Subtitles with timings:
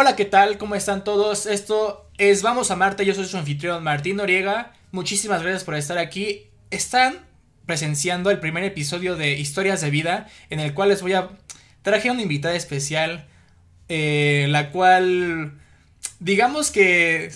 [0.00, 0.58] Hola, ¿qué tal?
[0.58, 1.44] ¿Cómo están todos?
[1.46, 4.72] Esto es Vamos a Marte, yo soy su anfitrión Martín Noriega.
[4.92, 6.46] Muchísimas gracias por estar aquí.
[6.70, 7.26] Están
[7.66, 11.30] presenciando el primer episodio de Historias de Vida, en el cual les voy a...
[11.82, 13.26] Traje una invitada especial,
[13.88, 15.58] eh, la cual...
[16.20, 17.32] Digamos que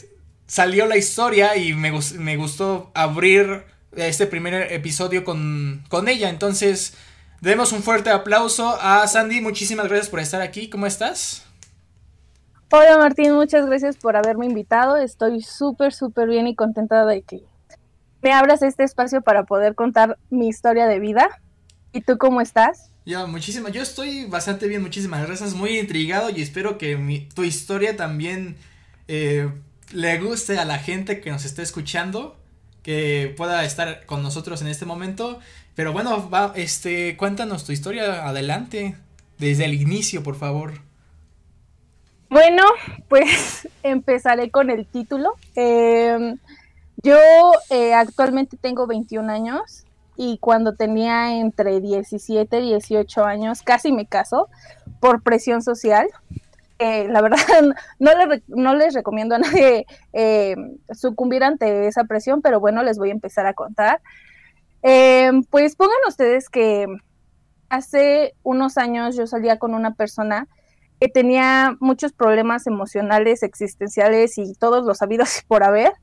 [0.47, 3.65] salió la historia y me, me gustó abrir
[3.97, 6.29] este primer episodio con, con ella.
[6.29, 6.95] Entonces,
[7.41, 9.41] demos un fuerte aplauso a Sandy.
[9.41, 10.69] Muchísimas gracias por estar aquí.
[10.69, 11.43] ¿Cómo estás?
[12.75, 14.97] Hola Martín, muchas gracias por haberme invitado.
[14.97, 17.43] Estoy súper, súper bien y contenta de que
[18.23, 21.29] me abras este espacio para poder contar mi historia de vida.
[21.93, 22.91] ¿Y tú cómo estás?
[23.05, 27.45] Yo, muchísimas, yo estoy bastante bien, muchísimas gracias, muy intrigado y espero que mi, tu
[27.45, 28.57] historia también
[29.07, 29.51] eh,
[29.93, 32.39] le guste a la gente que nos esté escuchando,
[32.83, 35.41] que pueda estar con nosotros en este momento.
[35.75, 38.97] Pero bueno, va, este, cuéntanos tu historia adelante,
[39.37, 40.91] desde el inicio, por favor.
[42.33, 42.63] Bueno,
[43.11, 45.35] pues empezaré con el título.
[45.55, 46.39] Em,
[47.03, 47.19] yo
[47.69, 49.85] eh, actualmente tengo 21 años
[50.17, 54.49] y cuando tenía entre 17 y 18 años casi me caso
[54.99, 56.09] por presión social.
[56.79, 57.37] Eh, la verdad
[58.49, 63.13] no, les recomiendo a nadie em, sucumbir ante esa presión, pero bueno, les voy a
[63.13, 64.01] empezar a contar.
[64.81, 66.87] Em, pues pongan ustedes que
[67.69, 70.49] hace unos años yo salía con una persona
[71.03, 75.95] que tenía muchos problemas emocionales, existenciales y todos los sabidos por haber.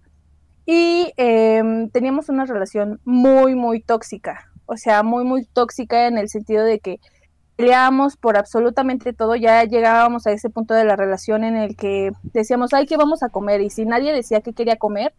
[0.66, 4.52] Y em, teníamos una relación muy, muy tóxica.
[4.66, 7.00] O sea, muy, muy tóxica en el sentido de que
[7.55, 9.38] peleábamos por absolutamente todo.
[9.38, 13.23] Ya llegábamos a ese punto de la relación en el que decíamos, ay, ¿qué vamos
[13.23, 13.61] a comer?
[13.61, 15.14] Y si nadie decía que quería comer,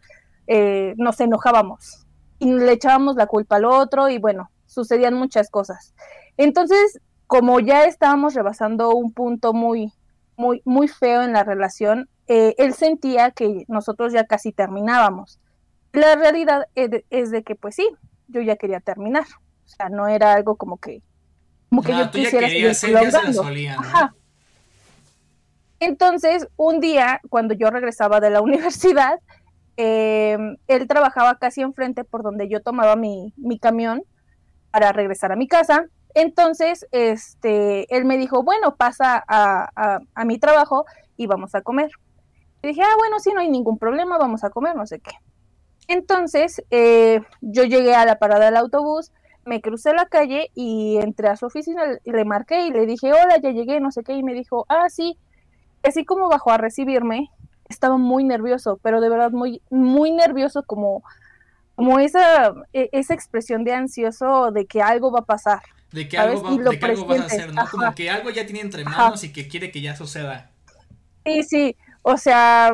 [0.45, 2.05] eh, nos enojábamos
[2.37, 5.95] y le echábamos la culpa al otro y bueno, sucedían muchas cosas.
[6.37, 9.93] Entonces, como ya estábamos rebasando un punto muy,
[10.35, 15.39] muy, muy feo en la relación, eh, él sentía que nosotros ya casi terminábamos.
[15.93, 17.87] La realidad es de, que, pues sí,
[18.27, 19.23] yo ya quería terminar.
[19.65, 21.01] O sea, no era algo como que,
[21.69, 22.97] como que yo quisiera seguir
[25.79, 29.21] Entonces, un día, cuando yo regresaba de la universidad,
[29.77, 34.03] em, él trabajaba casi enfrente por donde yo tomaba mi, mi camión
[34.69, 40.85] para regresar a mi casa entonces, este, él me dijo, bueno, pasa a, mi trabajo
[41.17, 41.91] y vamos a comer.
[42.63, 45.11] Y dije, ah, bueno, sí, no hay ningún problema, vamos a comer, no sé qué.
[45.87, 49.11] Entonces, eh, yo llegué a la parada del autobús,
[49.45, 53.37] me crucé la calle y entré a su oficina, le marqué y le dije, hola,
[53.41, 55.17] ya llegué, no sé qué, y me dijo, ah, sí.
[55.83, 57.31] Así como bajó a recibirme,
[57.67, 61.03] estaba muy nervioso, pero de verdad muy, muy nervioso, como,
[61.75, 65.61] como esa, e, esa expresión de ansioso de que algo va a pasar
[65.91, 67.65] de que, algo, de que algo vas a hacer, ¿no?
[67.69, 70.49] Como que algo ya tiene entre manos y que quiere que ya suceda.
[71.25, 72.71] Sí, sí, o sea,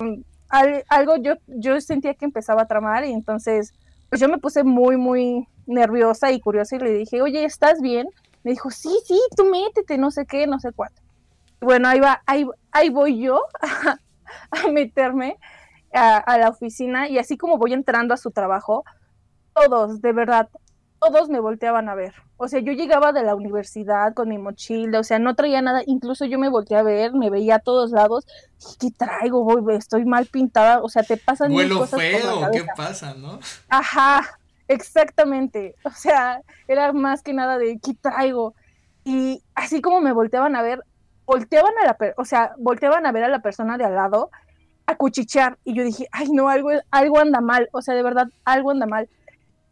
[0.50, 3.74] algo yo, yo sentía que empezaba a tramar y entonces
[4.10, 8.08] pues yo me puse muy, muy nerviosa y curiosa y le dije, oye, ¿estás bien?
[8.44, 11.02] Me dijo, sí, sí, tú métete, no sé qué, no sé cuánto.
[11.60, 13.42] Bueno, ahí va, ahí, ahí voy yo
[14.52, 15.38] a, meterme
[15.94, 18.86] a, a, la oficina y así como voy entrando a su trabajo,
[19.54, 20.50] todos, de verdad,
[21.00, 22.14] todos me volteaban a ver.
[22.38, 25.82] O sea, yo llegaba de la universidad con mi mochila, o sea, no traía nada,
[25.86, 28.26] incluso yo me volteé a ver, me veía a todos lados,
[28.80, 29.44] ¿qué traigo?
[29.44, 33.40] Voy, estoy mal pintada, o sea, te pasan Vuelo cosas feo, ¿qué pasa, no?
[33.70, 35.76] Ajá, exactamente.
[35.84, 38.54] O sea, era más que nada de ¿qué traigo?
[39.04, 40.84] Y así como me volteaban a ver,
[41.26, 44.30] volteaban a la, o sea, volteaban a ver a la persona de al lado
[44.86, 48.28] a cuchichear y yo dije, "Ay, no, algo algo anda mal", o sea, de verdad
[48.46, 49.10] algo anda mal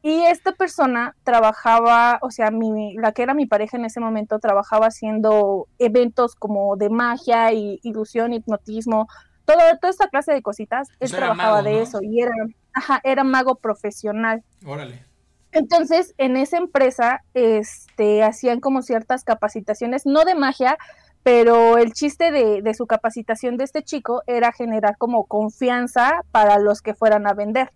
[0.06, 4.38] y esta persona trabajaba, o sea, mi, la que era mi pareja en ese momento,
[4.38, 9.08] trabajaba haciendo eventos como de magia, y ilusión, hipnotismo,
[9.46, 10.90] todo, toda esta clase de cositas.
[11.00, 12.36] Él trabajaba de eso y era,
[12.72, 14.44] ajá, era mago profesional.
[14.64, 15.04] Órale.
[15.52, 20.78] Entonces, en esa empresa, este, hacían como ciertas capacitaciones, no de magia,
[21.24, 26.60] pero el chiste de, de su capacitación de este chico era generar como confianza para
[26.60, 27.72] los que fueran a vender.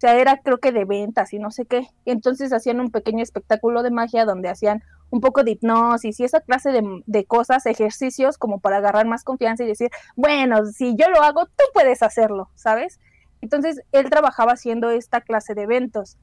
[0.00, 1.86] O sea, era creo que de ventas y no sé qué.
[2.06, 6.40] entonces hacían un pequeño espectáculo de magia donde hacían un poco de hipnosis y esa
[6.40, 6.70] clase
[7.04, 11.44] de, cosas, ejercicios como para agarrar más confianza y decir, bueno, si yo lo hago,
[11.44, 12.98] tú puedes hacerlo, ¿sabes?
[13.42, 16.16] Entonces él trabajaba haciendo esta clase de eventos.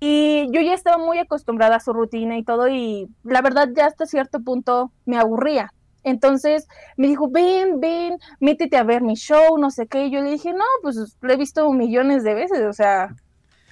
[0.00, 3.86] Y yo ya estaba muy acostumbrada a su rutina y todo y la verdad ya
[3.86, 5.72] hasta cierto punto me aburría.
[6.04, 10.04] Entonces me dijo, ven, ven, métete a ver mi show, no sé qué.
[10.04, 13.08] Y yo le dije, no, pues lo he visto millones de veces, o sea,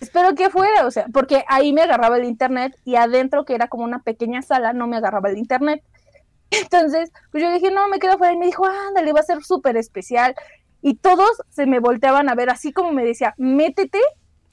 [0.00, 3.68] espero que fuera, o sea, porque ahí me agarraba el internet y adentro, que era
[3.68, 5.82] como una pequeña sala, no me agarraba el internet.
[6.50, 9.42] Entonces, pues yo dije, no, me quedo fuera y me dijo, ándale, va a ser
[9.44, 10.34] súper especial.
[10.80, 14.00] Y todos se me volteaban a ver, así como me decía, métete,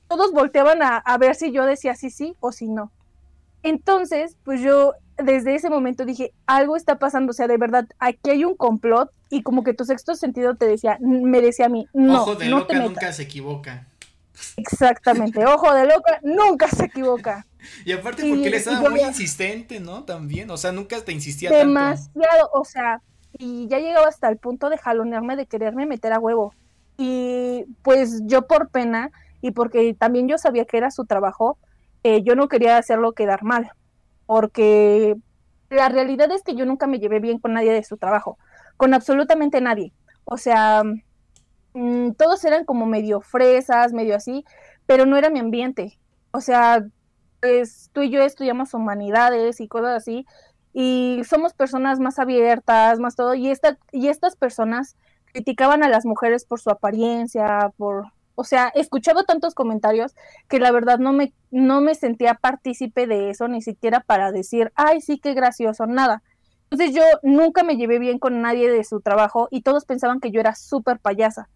[0.07, 2.91] todos volteaban a, a ver si yo decía sí, sí o si no.
[3.63, 4.93] Entonces, pues yo
[5.23, 9.11] desde ese momento dije, algo está pasando, o sea, de verdad, aquí hay un complot
[9.29, 12.47] y como que tu sexto sentido te decía, me decía a mí, no, Ojo de
[12.49, 12.89] no loca te metas.
[12.89, 13.87] nunca se equivoca.
[14.57, 17.45] Exactamente, ojo de loca, nunca se equivoca.
[17.85, 20.03] Y aparte Y- porque él y estaba yo muy insistente, ¿no?
[20.03, 21.65] También, o sea, nunca te insistía tanto.
[21.67, 23.01] Demasiado, o sea,
[23.37, 26.53] y ya llegaba hasta el punto de jalonearme, de quererme meter a huevo.
[26.97, 29.11] Y pues yo por pena
[29.41, 31.57] y porque también yo sabía que era su trabajo,
[32.03, 33.71] eh, yo no quería hacerlo quedar mal,
[34.29, 35.15] porque
[35.71, 38.37] la realidad es que yo nunca me llevé bien con nadie de su trabajo,
[38.77, 39.91] con absolutamente nadie.
[40.23, 40.83] O sea,
[41.73, 44.45] mm, todos eran como medio fresas, medio así,
[44.85, 45.97] pero no era mi ambiente.
[46.29, 46.85] O sea,
[47.91, 50.27] tú y yo estudiamos humanidades y cosas así,
[50.73, 54.95] y somos personas más abiertas, más todo, y, esta, y estas personas
[55.33, 58.05] criticaban a las mujeres por su apariencia, por,
[58.39, 60.15] o sea, escuchaba tantos comentarios
[60.47, 64.71] que la verdad no me, no me sentía partícipe de eso, ni siquiera para decir,
[64.75, 66.23] ay, sí, qué gracioso, nada.
[66.69, 70.31] Entonces yo nunca me llevé bien con nadie de su trabajo y todos pensaban que
[70.31, 71.49] yo era súper payasa.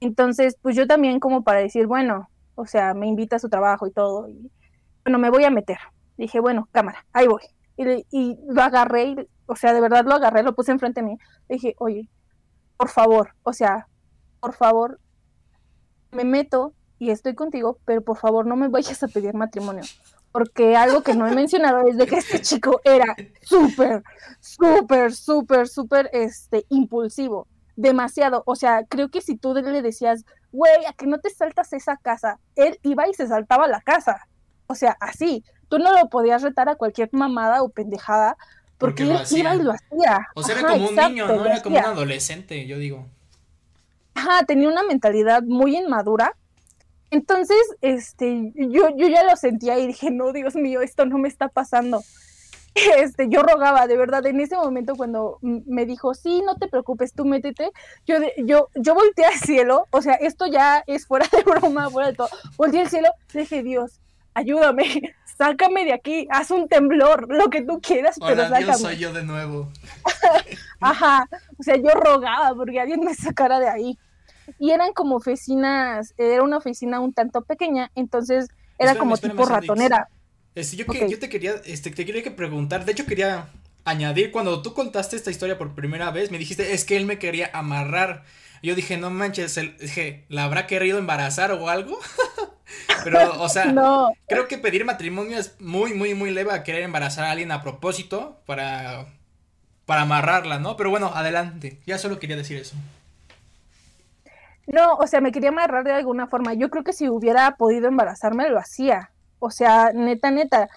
[0.00, 3.86] Entonces, pues yo también como para decir, bueno, o sea, me invita a su trabajo
[3.86, 4.50] y todo, y
[5.04, 5.78] bueno, me voy a meter.
[6.18, 7.44] Dije, bueno, cámara, ahí voy.
[7.78, 11.18] Y, y lo agarré, o sea, de verdad lo agarré, lo puse enfrente de mí.
[11.48, 12.10] Dije, oye,
[12.76, 13.88] por favor, o sea,
[14.38, 15.00] por favor,
[16.16, 19.84] me meto y estoy contigo, pero por favor no me vayas a pedir matrimonio.
[20.32, 24.02] Porque algo que no he mencionado es de que este chico era súper,
[24.40, 27.46] súper, súper, súper, este, impulsivo.
[27.76, 28.42] Demasiado.
[28.46, 31.96] O sea, creo que si tú le decías, güey, a que no te saltas esa
[31.96, 34.26] casa, él iba y se saltaba la casa.
[34.66, 35.44] O sea, así.
[35.68, 38.36] Tú no lo podías retar a cualquier mamada o pendejada
[38.78, 40.28] porque, él iba y lo hacía.
[40.34, 41.46] O sea, era como un exacto, niño, ¿no?
[41.46, 43.06] Era como un adolescente, yo digo.
[44.16, 46.34] Ajá, tenía una mentalidad muy inmadura.
[47.10, 51.28] Entonces, este, yo, yo ya lo sentía y dije, no, Dios mío, esto no me
[51.28, 52.02] está pasando.
[52.98, 57.14] Este, yo rogaba, de verdad, en ese momento cuando me dijo, sí, no te preocupes,
[57.14, 57.70] tú métete,
[58.06, 62.08] yo, yo, yo volteé al cielo, o sea, esto ya es fuera de broma, fuera
[62.10, 62.28] de todo,
[62.58, 63.98] volteé al cielo, dije, Dios,
[64.34, 64.84] ayúdame,
[65.38, 68.78] sácame de aquí, haz un temblor, lo que tú quieras, pero Hola, Dios, sácame.
[68.78, 69.70] soy yo de nuevo.
[70.78, 71.26] Ajá,
[71.58, 73.98] o sea, yo rogaba porque alguien me sacara de ahí.
[74.58, 78.48] Y eran como oficinas, era una oficina un tanto pequeña, entonces
[78.78, 79.80] era Espérame, como espérame, tipo Sandix.
[79.80, 80.08] ratonera.
[80.54, 81.08] Este, yo, que- Ok.
[81.08, 83.48] yo te quería, este, te quería que preguntar, de hecho quería
[83.84, 87.18] añadir, cuando tú contaste esta historia por primera vez, me dijiste, es que él me
[87.18, 88.24] quería amarrar.
[88.62, 91.98] Yo dije, no manches, el- dije, ¿la habrá querido embarazar o algo?
[93.02, 96.82] Pero, o sea, No, creo que pedir matrimonio es muy, muy, muy leve a querer
[96.82, 99.06] embarazar a alguien a propósito para,
[99.86, 100.76] para amarrarla, ¿no?
[100.76, 102.76] Pero bueno, adelante, ya solo quería decir eso.
[104.66, 106.54] No, o sea, me quería amarrar de alguna forma.
[106.54, 109.10] Yo creo que si hubiera podido embarazarme, lo hacía.
[109.38, 110.68] O sea, neta, neta.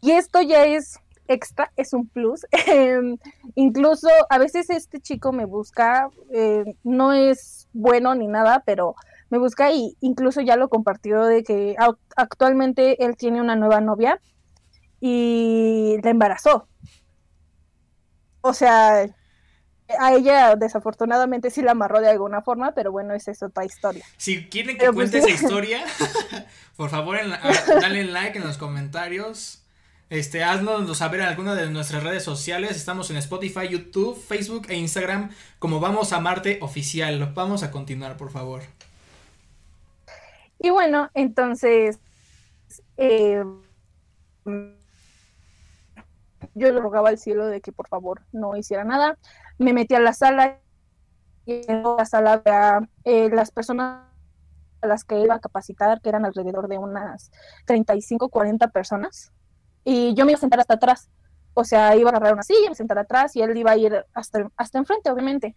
[0.00, 0.98] Y esto ya es
[1.28, 2.46] extra, es un plus.
[2.66, 3.18] Em,
[3.54, 8.96] incluso a veces este chico me busca, eh, no es bueno ni nada, pero
[9.30, 11.76] me busca y incluso ya lo compartió de que
[12.16, 14.20] actualmente él tiene una nueva novia
[15.00, 16.66] y la embarazó.
[18.40, 19.06] O sea,
[19.98, 24.04] a ella desafortunadamente sí la amarró de alguna forma, pero bueno, esa es otra historia.
[24.16, 25.84] Si quieren que Pero pues cuente esa historia,
[26.76, 29.62] por favor, en la- a- dale like en los comentarios.
[30.10, 32.70] Este, haznos saber en alguna de nuestras redes sociales.
[32.76, 37.32] Estamos en Spotify, YouTube, Facebook e Instagram como Vamos a Marte Oficial.
[37.34, 38.62] Vamos a continuar, por favor.
[40.58, 41.98] Y bueno, entonces
[42.96, 43.44] eh,
[46.54, 49.18] yo le rogaba al cielo de que por favor no hiciera nada.
[49.58, 50.60] Me metí a la sala
[51.44, 54.04] y en la sala había eh, las personas
[54.80, 57.32] a las que iba a capacitar, que eran alrededor de unas
[57.66, 59.32] 35, 40 personas.
[59.84, 61.10] Y yo me iba a sentar hasta atrás.
[61.54, 64.04] O sea, iba a agarrar una silla, me sentar atrás y él iba a ir
[64.14, 65.54] hasta, hasta enfrente, obviamente.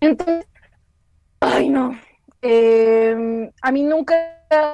[0.00, 0.46] Entonces,
[1.40, 1.96] ay no,
[2.42, 4.14] eh, a mí nunca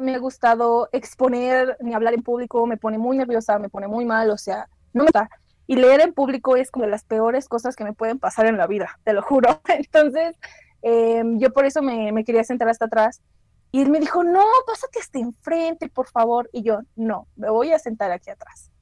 [0.01, 4.05] me ha gustado exponer ni hablar en público, me pone muy nerviosa, me pone muy
[4.05, 5.31] mal, o sea, no me gusta.
[5.71, 8.57] Y leer en público es como de las peores cosas que me pueden pasar en
[8.57, 9.61] la vida, te lo juro.
[9.69, 10.35] Entonces,
[10.83, 13.23] eh, yo por eso me, me quería sentar hasta atrás.
[13.71, 16.51] Y él me dijo, no, pásate hasta enfrente, por favor.
[16.53, 18.73] Y yo, no, me voy a sentar aquí atrás.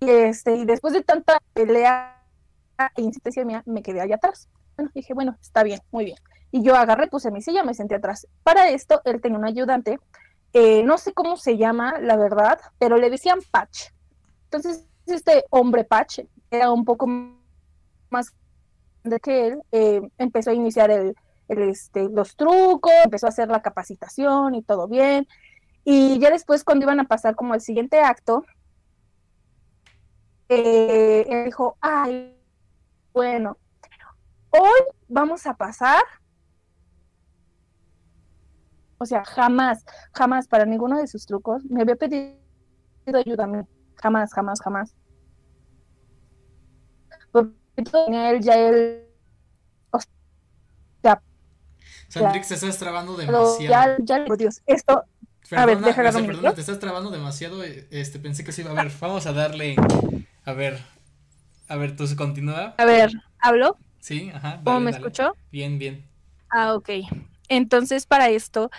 [0.00, 2.22] Y, este, y después de tanta pelea
[2.94, 4.50] e insistencia mía, me quedé allá atrás.
[4.76, 6.18] Bueno, dije, bueno, está bien, muy bien.
[6.50, 8.28] Y yo agarré, puse mi silla, me senté atrás.
[8.42, 9.98] Para esto, él tenía un ayudante,
[10.52, 13.88] eh, no sé cómo se llama, la verdad, pero le decían Patch.
[14.50, 17.06] Entonces, este hombre Pache era un poco
[18.10, 18.32] más
[19.02, 21.14] de que él, eh, empezó a iniciar el,
[21.48, 25.26] este, los trucos, empezó a hacer la capacitación y todo bien.
[25.84, 28.44] Y ya después, cuando iban a pasar como el siguiente acto,
[30.48, 32.34] eh, él dijo, ay,
[33.12, 33.58] bueno,
[34.50, 36.02] hoy vamos a pasar.
[38.96, 42.38] O sea, jamás, jamás para ninguno de sus trucos me había pedido
[43.06, 43.58] ayuda a mí.
[44.04, 44.94] Jamás, jamás, jamás.
[47.32, 49.08] Porque él ya él.
[49.92, 49.98] O
[51.02, 51.22] sea,
[52.08, 53.96] Sandrix, te estás trabando demasiado.
[54.04, 55.04] Ya, ya, Dios, esto.
[55.56, 57.64] a ver, déjame perdona, te estás trabando demasiado.
[57.64, 58.60] Este, pensé que sí.
[58.60, 59.76] A ver, vamos a darle.
[60.44, 60.78] A ver.
[61.68, 62.74] A ver, tú se continúa.
[62.76, 63.78] A ver, ¿hablo?
[64.00, 64.60] Sí, ajá.
[64.64, 65.34] ¿Cómo me escuchó?
[65.50, 66.04] Bien, bien.
[66.50, 66.90] Ah, ok.
[67.48, 68.70] Entonces, para esto,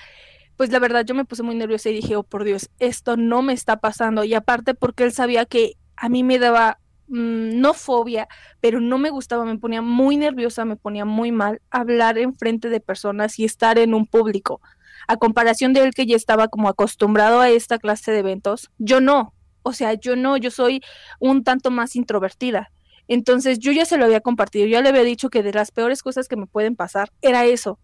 [0.58, 3.42] pues la verdad yo me puse muy nerviosa y dije, oh por Dios, esto no
[3.42, 4.24] me está pasando.
[4.24, 8.28] Y aparte porque él sabía que a mí me daba, mm, no fobia,
[8.62, 12.70] pero no me gustaba, me ponía muy nerviosa, me ponía muy mal hablar en frente
[12.70, 14.62] de personas y estar en un público.
[15.08, 19.02] A comparación de él que ya estaba como acostumbrado a esta clase de eventos, yo
[19.02, 19.34] no.
[19.62, 20.82] O sea, yo no, yo soy
[21.20, 22.72] un tanto más introvertida.
[23.08, 26.02] Entonces yo ya se lo había compartido, ya le había dicho que de las peores
[26.02, 27.80] cosas que me pueden pasar era eso,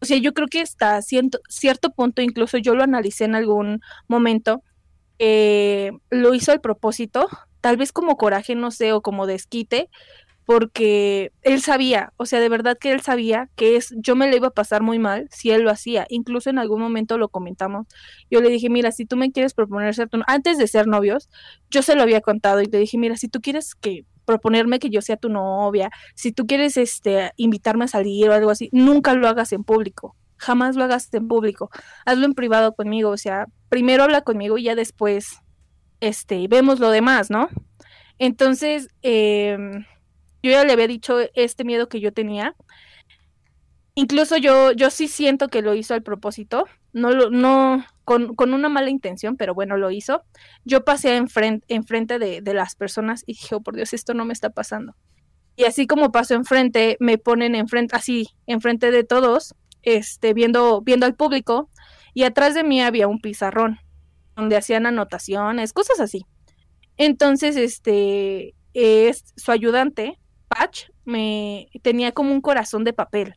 [0.00, 3.80] o sea, yo creo que hasta cierto, cierto punto, incluso yo lo analicé en algún
[4.08, 4.62] momento,
[5.18, 7.28] eh, lo hizo al propósito,
[7.60, 9.88] tal vez como coraje, no sé, o como desquite,
[10.44, 14.36] porque él sabía, o sea, de verdad que él sabía que es, yo me le
[14.36, 16.06] iba a pasar muy mal si él lo hacía.
[16.10, 17.86] Incluso en algún momento lo comentamos.
[18.30, 21.30] Yo le dije, mira, si tú me quieres proponer ser tu antes de ser novios,
[21.70, 24.90] yo se lo había contado y le dije, mira, si tú quieres que proponerme que
[24.90, 29.14] yo sea tu novia, si tú quieres este invitarme a salir o algo así, nunca
[29.14, 30.16] lo hagas en público.
[30.36, 31.70] Jamás lo hagas en público.
[32.04, 35.38] Hazlo en privado conmigo, o sea, primero habla conmigo y ya después
[36.00, 37.48] este vemos lo demás, ¿no?
[38.18, 39.56] Entonces, eh,
[40.42, 42.54] yo ya le había dicho este miedo que yo tenía.
[43.94, 46.64] Incluso yo, yo sí siento que lo hizo al propósito,
[46.94, 50.24] no, lo, no con, con una mala intención, pero bueno, lo hizo.
[50.64, 54.24] Yo pasé enfrente, enfrente de, de las personas y dije, oh, por Dios, esto no
[54.24, 54.96] me está pasando.
[55.56, 61.04] Y así como pasó enfrente, me ponen enfrente, así, enfrente de todos, este, viendo, viendo
[61.04, 61.68] al público,
[62.14, 63.78] y atrás de mí había un pizarrón
[64.34, 66.26] donde hacían anotaciones, cosas así.
[66.96, 70.18] Entonces, este, es su ayudante
[71.04, 73.34] me tenía como un corazón de papel.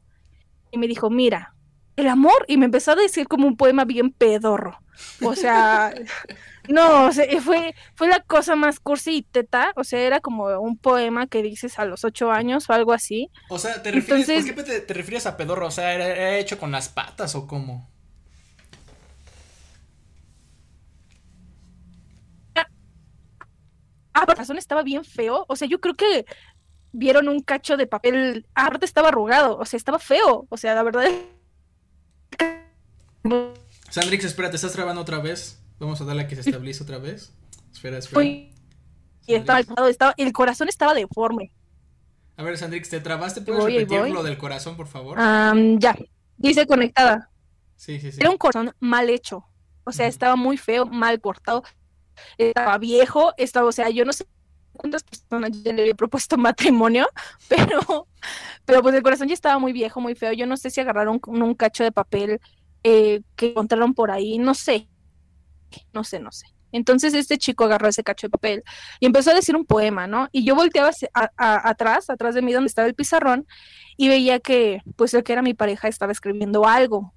[0.72, 1.56] Y me dijo, mira,
[1.98, 4.80] el amor, y me empezó a decir como un poema bien pedorro.
[5.22, 5.94] O sea,
[6.70, 7.12] no,
[7.44, 11.42] fue, fue la cosa más cursi y teta, o sea, era como un poema que
[11.42, 13.30] dices a los ocho años o algo así.
[13.50, 15.68] O sea, ¿te refieres, ¿por qué te, refieres a pedorro?
[15.68, 17.90] O sea, ¿era, hecho con las patas o cómo?
[24.14, 25.46] Ah, por razón estaba bien feo.
[25.48, 26.26] O sea, yo creo que
[26.92, 30.84] vieron un cacho de papel, aparte estaba arrugado, o sea, estaba feo, o sea, la
[30.84, 31.06] verdad.
[33.90, 35.60] Sandrix, espera, ¿te estás trabando otra vez?
[35.80, 37.32] Vamos a darle a que se estabilice otra vez.
[37.72, 38.24] Espera, espera.
[38.24, 38.54] y
[39.28, 41.52] estaba, estaba, el corazón estaba deforme.
[42.36, 43.42] A ver, Sandrix, ¿te trabaste?
[43.42, 45.18] ¿Puedes repetir lo del corazón, por favor?
[45.80, 45.98] ya,
[46.38, 47.30] dice conectada.
[47.76, 48.18] Sí, sí, sí.
[48.20, 49.46] Era un corazón mal hecho.
[49.84, 51.64] O sea, estaba muy feo, mal cortado.
[52.38, 54.28] Estaba viejo, estaba, o sea, yo no sé
[54.74, 57.08] cuántas personas ya le había propuesto matrimonio,
[57.48, 58.08] pero,
[58.66, 60.34] pero pues el corazón ya estaba muy viejo, muy feo.
[60.34, 62.40] Yo no sé si agarraron un, cacho de papel
[62.84, 64.88] eh, que encontraron por ahí, no sé,
[65.94, 66.48] no sé, no sé.
[66.72, 68.64] Entonces este chico agarró ese cacho de papel
[69.00, 70.28] y empezó a decir un poema, ¿no?
[70.32, 70.92] Y yo volteaba
[71.38, 73.48] atrás, atrás de mí donde estaba el pizarrón,
[73.96, 77.14] y veía que, pues el que era mi pareja estaba escribiendo algo,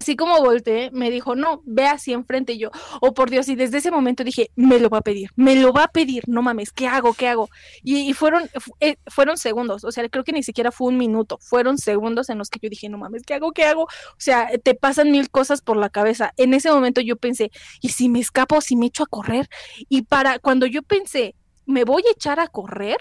[0.00, 2.54] así como volteé, me dijo, no, ve así enfrente.
[2.54, 5.30] Y yo, oh por Dios, y desde ese momento dije, me lo va a pedir,
[5.36, 7.14] me lo va a pedir, no mames, ¿qué hago?
[7.14, 7.48] ¿Qué hago?
[7.82, 8.48] Y, fueron,
[8.80, 12.38] eh, fueron segundos, o sea, creo que ni siquiera fue un minuto, fueron segundos en
[12.38, 13.52] los que yo dije, no mames, ¿qué hago?
[13.52, 13.82] ¿Qué hago?
[13.82, 16.32] O sea, te pasan mil cosas por la cabeza.
[16.36, 17.50] En ese momento yo pensé,
[17.80, 19.48] ¿y si me escapo, si me echo a correr?
[19.88, 21.34] Y para cuando yo pensé,
[21.66, 22.98] ¿me voy a echar a correr?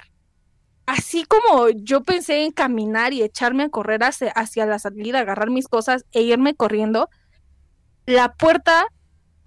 [0.85, 5.67] Así como yo pensé en caminar y echarme a correr hacia, la salida, agarrar mis
[5.67, 7.09] cosas e irme corriendo,
[8.05, 8.85] la puerta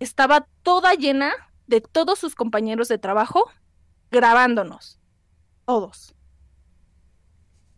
[0.00, 1.32] estaba toda llena
[1.66, 3.50] de todos sus compañeros de trabajo
[4.10, 4.98] grabándonos.
[5.64, 6.14] Todos.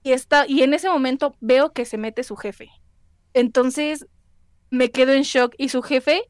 [0.02, 2.70] Y, está, y en ese momento veo que se mete su jefe.
[3.34, 4.06] Entonces
[4.70, 6.22] me quedo en shock y su jefe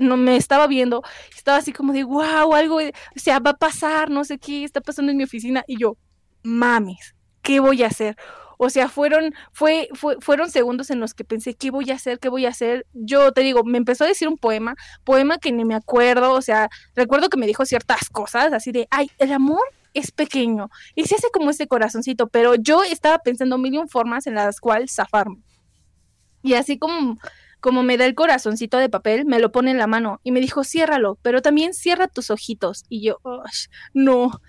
[0.00, 1.02] no me estaba viendo,
[1.34, 4.80] estaba así como de, wow, algo, o sea, va a pasar, no sé qué está
[4.80, 5.64] pasando en mi oficina.
[5.66, 5.96] Y yo,
[6.48, 8.16] mames, ¿qué voy a hacer?
[8.60, 9.88] O sea, fueron, fue,
[10.20, 12.18] fueron segundos en los que pensé, ¿qué voy a hacer?
[12.18, 12.86] ¿Qué voy a hacer?
[12.92, 14.74] Yo te digo, me empezó a decir un poema,
[15.04, 18.88] poema que ni me acuerdo, o sea, recuerdo que me dijo ciertas cosas, así de,
[18.90, 19.62] ay, el amor
[19.94, 24.34] es pequeño y se hace como este corazoncito, pero yo estaba pensando mil formas en
[24.34, 25.38] las cuales zafarme.
[26.42, 27.18] Y así como,
[27.60, 30.40] como me da el corazoncito de papel, me lo pone en la mano y me
[30.40, 32.84] dijo, ciérralo, pero también cierra tus ojitos.
[32.88, 33.18] Y yo,
[33.92, 34.40] no.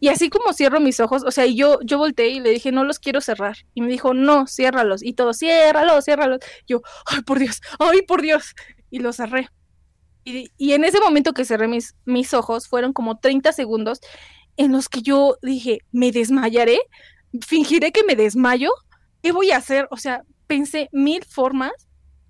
[0.00, 2.84] Y así como cierro mis ojos, o sea, yo, yo volteé y le dije, no
[2.84, 3.56] los quiero cerrar.
[3.74, 5.02] Y me dijo, no, ciérralos.
[5.02, 6.38] Y todo, ciérralos, ciérralos.
[6.66, 8.54] Yo, ay, por Dios, ay, por Dios.
[8.90, 9.48] Y los cerré.
[10.24, 14.00] Y, y, en ese momento que cerré mis, mis ojos, fueron como 30 segundos
[14.56, 16.78] en los que yo dije, ¿me desmayaré?
[17.46, 18.70] ¿Fingiré que me desmayo?
[19.22, 19.88] ¿Qué voy a hacer?
[19.90, 21.72] O sea, pensé mil formas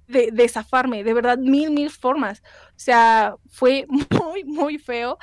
[0.07, 2.43] de, de zafarme, de verdad, mil, mil formas.
[2.71, 3.87] O sea, fue
[4.23, 5.19] muy, muy feo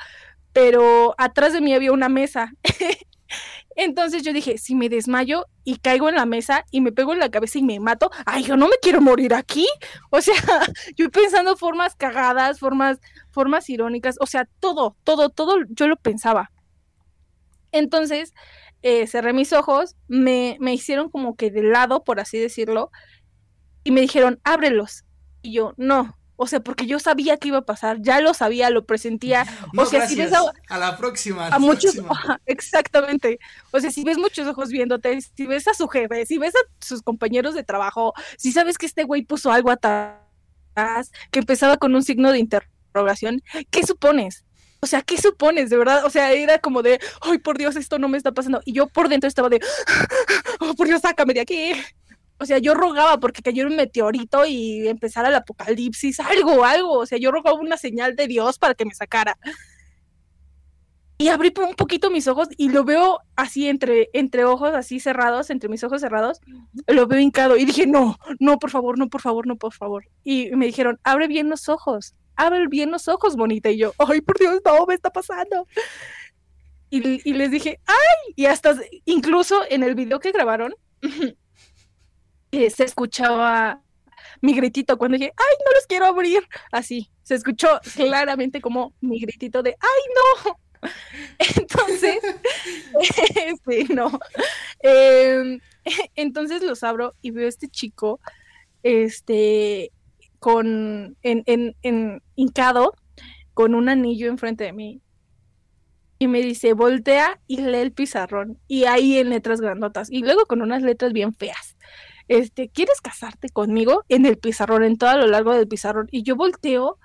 [0.56, 2.50] pero atrás de mí había una mesa.
[3.76, 7.18] Entonces yo dije, si me desmayo y caigo en la mesa y me pego en
[7.18, 9.68] la cabeza y me mato, ay, yo no me quiero morir aquí.
[10.08, 10.34] O sea,
[10.96, 13.00] yo pensando formas cagadas, formas,
[13.32, 16.50] formas irónicas, o sea, todo, todo, todo, yo lo pensaba.
[17.70, 18.32] Entonces,
[18.80, 22.90] eh, cerré mis ojos, me, me hicieron como que de lado, por así decirlo,
[23.84, 25.04] y me dijeron, ábrelos.
[25.42, 28.70] Y yo, no, o sea, porque yo sabía que iba a pasar, ya lo sabía,
[28.70, 29.46] lo presentía.
[29.76, 30.32] o sea, si ves
[30.68, 31.48] a, la próxima.
[31.48, 31.96] A, muchos,
[32.46, 33.38] exactamente.
[33.70, 36.84] O sea, si ves muchos ojos viéndote, si ves a su jefe, si ves a
[36.84, 40.20] sus compañeros de trabajo, si sabes que este güey puso algo atrás,
[41.30, 44.44] que empezaba con un signo de interrogación, ¿qué supones?
[44.80, 46.04] O sea, ¿qué supones, de verdad?
[46.04, 48.60] O sea, era como de, ay, por Dios, esto no me está pasando.
[48.66, 49.60] Y yo por dentro estaba de,
[50.60, 51.72] oh, por Dios, sácame de aquí
[52.38, 57.06] o sea, yo rogaba porque cayó un meteorito y empezara el apocalipsis, algo, algo, o
[57.06, 59.38] sea, yo rogaba una señal de Dios para que me sacara.
[61.18, 65.48] Y abrí un poquito mis ojos y lo veo así entre, entre ojos, así cerrados,
[65.48, 66.40] entre mis ojos cerrados,
[66.86, 70.04] lo veo hincado y dije, no, no, por favor, no, por favor, no, por favor.
[70.24, 73.70] Y me dijeron, abre bien los ojos, abre bien los ojos, bonita.
[73.70, 75.66] Y yo, ay, por Dios, no, me está pasando.
[76.90, 78.76] Y, y les dije, ay, y hasta,
[79.06, 80.74] incluso en el video que grabaron,
[82.50, 83.82] se escuchaba
[84.40, 86.42] mi gritito cuando dije, ay, no los quiero abrir.
[86.70, 90.56] Así, se escuchó claramente como mi gritito de, ay, no.
[91.38, 92.18] Entonces,
[93.66, 94.18] sí, no.
[94.80, 95.60] Em,
[96.14, 98.20] entonces los abro y veo a este chico,
[98.82, 99.90] este,
[100.38, 102.94] con, en, en, en, hincado,
[103.54, 105.00] con un anillo enfrente de mí.
[106.18, 108.58] Y me dice, voltea y lee el pizarrón.
[108.68, 110.10] Y ahí en letras grandotas.
[110.10, 111.76] Y luego con unas letras bien feas
[112.28, 114.04] este, ¿quieres casarte conmigo?
[114.08, 116.08] En el pizarrón, en todo lo largo del pizarrón.
[116.10, 116.98] Y yo volteo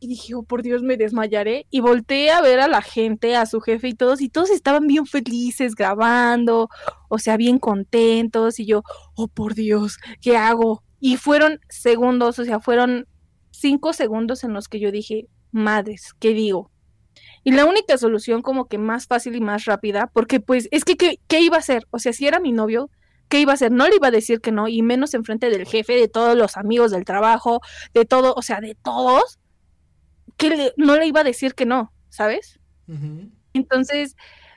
[0.00, 1.66] y dije, oh, por Dios, me desmayaré.
[1.70, 4.86] Y volteé a ver a la gente, a su jefe y todos, y todos estaban
[4.86, 6.68] bien felices grabando,
[7.08, 8.60] o sea, bien contentos.
[8.60, 8.82] Y yo,
[9.14, 10.82] oh, por Dios, ¿qué hago?
[11.00, 13.06] Y fueron segundos, o sea, fueron
[13.50, 16.70] cinco segundos en los que yo dije, madres, ¿qué digo?
[17.44, 20.96] Y la única solución como que más fácil y más rápida, porque pues es que,
[20.96, 21.86] ¿qué, qué iba a hacer?
[21.90, 22.90] O sea, si era mi novio,
[23.28, 23.72] ¿qué iba a hacer?
[23.72, 26.56] No le iba a decir que no, y menos enfrente del jefe, de todos los
[26.56, 27.60] amigos del trabajo,
[27.94, 29.38] de todo, o sea, de todos,
[30.36, 32.58] que no le iba a decir que no, ¿sabes?
[33.52, 34.16] Entonces,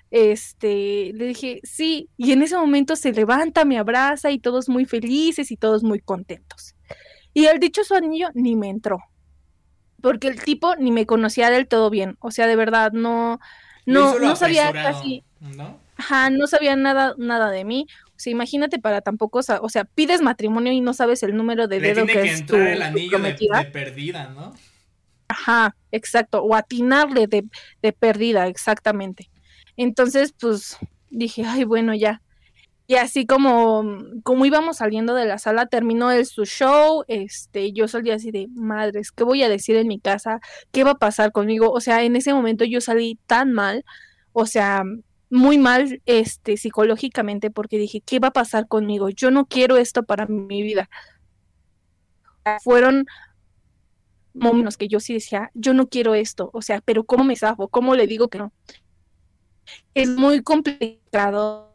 [0.09, 4.85] este, le dije, sí, y en ese momento se levanta, me abraza y todos muy
[4.85, 6.75] felices y todos muy contentos.
[7.33, 8.99] Y el dicho su anillo ni me entró,
[10.01, 13.39] porque el tipo ni me conocía del todo bien, o sea, de verdad, no,
[13.85, 15.79] no, no sabía casi, ¿no?
[15.97, 17.85] Ajá, no sabía nada, nada de mí
[18.21, 22.05] sea, imagínate para tampoco, o sea, pides matrimonio y no sabes el número de dedo
[22.05, 23.33] que, es tu, el anillo de,
[23.73, 24.53] perdida, ¿no?
[25.27, 27.43] Ajá, exacto, o atinarle de,
[27.81, 29.29] de perdida, exactamente.
[29.77, 30.77] Entonces, pues
[31.09, 32.21] dije, ay, bueno, ya.
[32.87, 33.85] Y así como,
[34.23, 38.47] como íbamos saliendo de la sala, terminó el, su show, este, yo salí así de,
[38.53, 40.41] madres, ¿qué voy a decir en mi casa?
[40.73, 41.71] ¿Qué va a pasar conmigo?
[41.71, 43.85] O sea, en ese momento yo salí tan mal,
[44.33, 44.83] o sea,
[45.31, 49.09] muy mal este psicológicamente porque dije, ¿qué va a pasar conmigo?
[49.09, 50.89] Yo no quiero esto para mi vida.
[52.63, 53.05] Fueron
[54.33, 57.67] momentos que yo sí decía, yo no quiero esto, o sea, pero ¿cómo me zafo?
[57.69, 58.53] ¿Cómo le digo que no?
[59.93, 61.71] Es muy complicado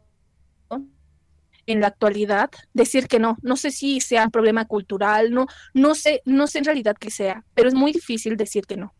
[1.65, 3.37] en la actualidad decir que no.
[3.41, 7.11] No sé si sea un problema cultural, no, no sé, no sé en realidad qué
[7.11, 8.93] sea, pero es muy difícil decir que no.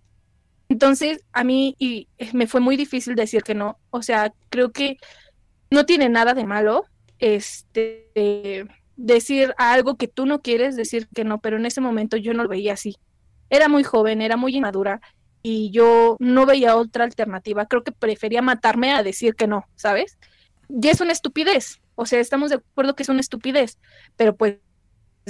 [0.69, 3.77] Entonces, a mí y me fue muy difícil decir que no.
[3.89, 4.97] O sea, creo que
[5.69, 6.85] no tiene nada de malo
[7.19, 12.33] este decir algo que tú no quieres decir que no, pero en ese momento yo
[12.33, 12.97] no lo veía así.
[13.49, 14.99] Era muy joven, era muy inmadura
[15.41, 17.67] y yo no veía otra alternativa.
[17.67, 20.17] Creo que prefería matarme a decir que no, ¿sabes?
[20.67, 23.77] Y es una estupidez, O sea, estamos de acuerdo que es una estupidez,
[24.17, 24.57] pero pues,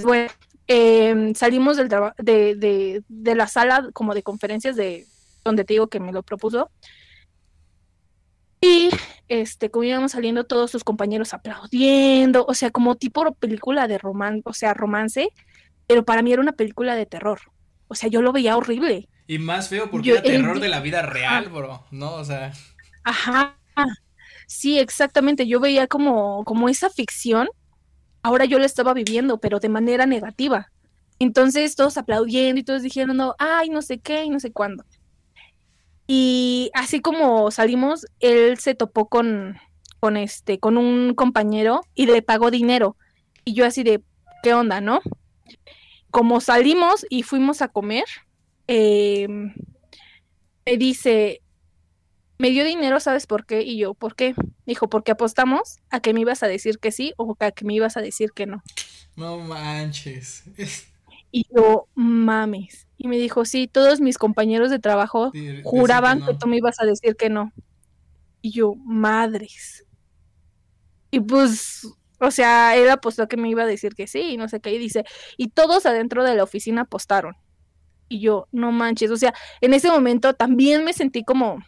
[0.01, 0.31] bueno,
[0.67, 5.05] em, salimos del de, de, de la sala como de conferencias de
[5.47, 6.69] donde te digo que me lo propuso.
[8.61, 8.89] Y
[9.27, 14.41] este, como íbamos saliendo todos sus compañeros aplaudiendo, o sea, como tipo película de romance,
[14.45, 15.29] o sea, romance,
[15.85, 17.39] pero para mí era una película de terror.
[17.87, 19.07] O sea, yo lo veía horrible.
[19.27, 22.15] Y más feo porque era terror de la vida real, bro, ¿no?
[22.15, 22.51] O sea.
[23.03, 23.57] Ajá.
[24.47, 25.47] Sí, exactamente.
[25.47, 27.47] Yo veía como, como esa ficción.
[28.23, 30.71] Ahora yo la estaba viviendo, pero de manera negativa.
[31.19, 34.85] Entonces todos aplaudiendo y todos dijeron, no, ay, no sé qué y no sé cuándo.
[36.07, 39.57] Y así como salimos, él se topó con,
[39.99, 42.95] con este, con un compañero y le pagó dinero.
[43.43, 44.01] Y yo así de,
[44.41, 45.01] ¿qué onda, no?
[46.09, 48.05] Como salimos y fuimos a comer,
[48.67, 49.53] em,
[50.65, 51.41] me dice,
[52.37, 53.61] me dio dinero, ¿sabes por qué?
[53.61, 54.33] Y yo, ¿por qué?
[54.65, 57.73] Dijo, porque apostamos a que me ibas a decir que sí o a que me
[57.73, 58.63] ibas a decir que no.
[59.15, 60.43] No manches.
[61.29, 62.86] Y yo, mames.
[62.97, 65.31] Y me dijo, sí, todos mis compañeros de trabajo
[65.63, 67.51] juraban que, tú me ibas a decir que no.
[68.41, 69.85] Y yo, madres.
[71.11, 71.87] Y pues,
[72.19, 74.73] o sea, él apostó que me iba a decir que sí, y no sé qué.
[74.73, 75.03] Y dice,
[75.37, 77.35] y todos adentro de la oficina apostaron.
[78.09, 79.11] Y yo, no manches.
[79.11, 81.59] O sea, en ese momento también me sentí como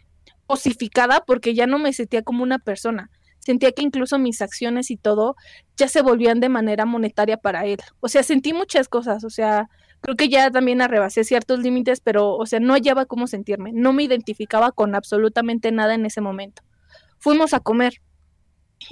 [0.46, 4.96] osificada porque ya no me sentía como una persona sentía que incluso mis acciones y
[4.96, 5.34] todo
[5.76, 7.78] ya se volvían de manera monetaria para él.
[8.00, 9.68] O sea, sentí muchas cosas, o sea,
[10.00, 13.92] creo que ya también arrebasé ciertos límites, pero, o sea, no hallaba cómo sentirme, no
[13.92, 16.62] me identificaba con absolutamente nada en ese momento.
[17.18, 18.00] Fuimos a comer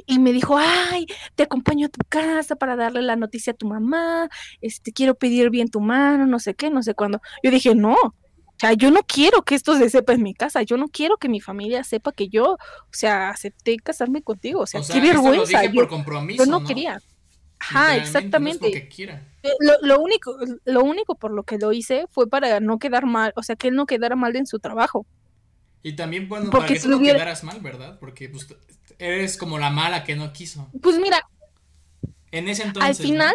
[0.06, 3.66] y me dijo, ay, te acompaño a tu casa para darle la noticia a tu
[3.66, 4.28] mamá,
[4.60, 7.20] este, quiero pedir bien tu mano, no sé qué, no sé cuándo.
[7.42, 7.96] Yo dije, no,
[8.58, 11.16] o sea, yo no quiero que esto se sepa en mi casa, yo no quiero
[11.16, 12.58] que mi familia sepa que yo, o
[12.90, 15.62] sea, acepté casarme contigo, o sea, qué vergüenza.
[15.62, 17.00] Lo por compromiso, yo no, quería.
[17.60, 18.88] Ajá, exactamente.
[19.42, 19.50] Eh,
[19.82, 23.42] lo, único, lo único por lo que lo hice fue para no quedar mal, o
[23.42, 25.06] sea, que él no quedara mal en su trabajo.
[25.82, 27.98] Y también, bueno, para que tú no quedaras mal, ¿verdad?
[27.98, 28.46] Porque pues,
[28.98, 30.68] eres como la mala que no quiso.
[30.82, 31.20] Pues mira.
[32.30, 32.88] En ese entonces.
[32.88, 33.34] Al final,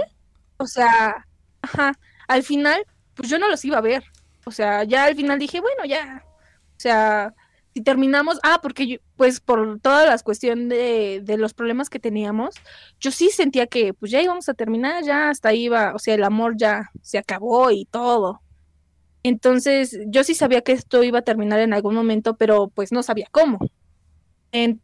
[0.57, 1.25] o sea,
[1.61, 4.03] ajá, al final, pues yo no los iba a ver.
[4.45, 6.23] O sea, ya al final dije, bueno, ya.
[6.25, 7.33] O sea,
[7.73, 12.55] si terminamos, ah, porque pues por todas las cuestiones de, los problemas que teníamos,
[12.99, 16.13] yo sí sentía que pues ya íbamos a terminar, ya hasta ahí iba, o sea,
[16.13, 18.41] el amor ya se acabó y todo.
[19.23, 23.01] Entonces, yo sí sabía que esto iba a terminar en algún momento, pero pues no
[23.03, 23.59] sabía cómo.
[24.51, 24.81] En,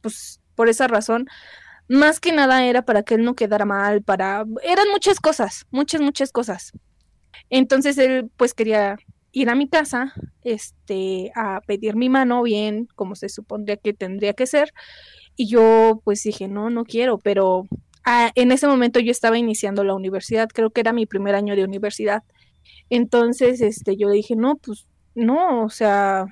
[0.00, 1.26] pues por esa razón,
[1.88, 4.44] más que nada era para que él no quedara mal, para...
[4.62, 6.72] Eran muchas cosas, muchas, muchas cosas.
[7.50, 8.96] Entonces él pues quería
[9.32, 10.12] ir a mi casa,
[10.44, 14.72] este, a pedir mi mano bien, como se supondría que tendría que ser.
[15.36, 17.66] Y yo pues dije, no, no quiero, pero
[18.04, 21.56] ah, en ese momento yo estaba iniciando la universidad, creo que era mi primer año
[21.56, 22.22] de universidad.
[22.90, 26.26] Entonces, este, yo le dije, no, pues no, o sea,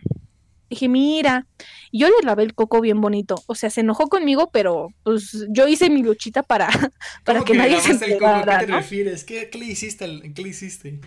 [0.68, 1.46] dije, mira,
[1.92, 3.34] yo le lavé el coco bien bonito.
[3.46, 6.68] O sea, se enojó conmigo, pero pues yo hice mi luchita para,
[7.24, 9.24] para que, nadie se enterara, ¿Qué te refieres?
[9.24, 10.32] ¿Qué, le hiciste?
[10.34, 11.00] ¿Qué le hiciste?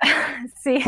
[0.62, 0.78] sí.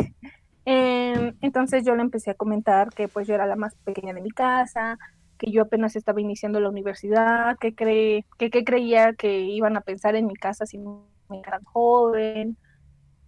[0.64, 4.20] Em, entonces yo le empecé a comentar que pues yo era la más pequeña de
[4.20, 4.98] mi casa,
[5.38, 9.80] que yo apenas estaba iniciando la universidad, que, cree, que, que creía que iban a
[9.80, 12.58] pensar en mi casa si me eran joven.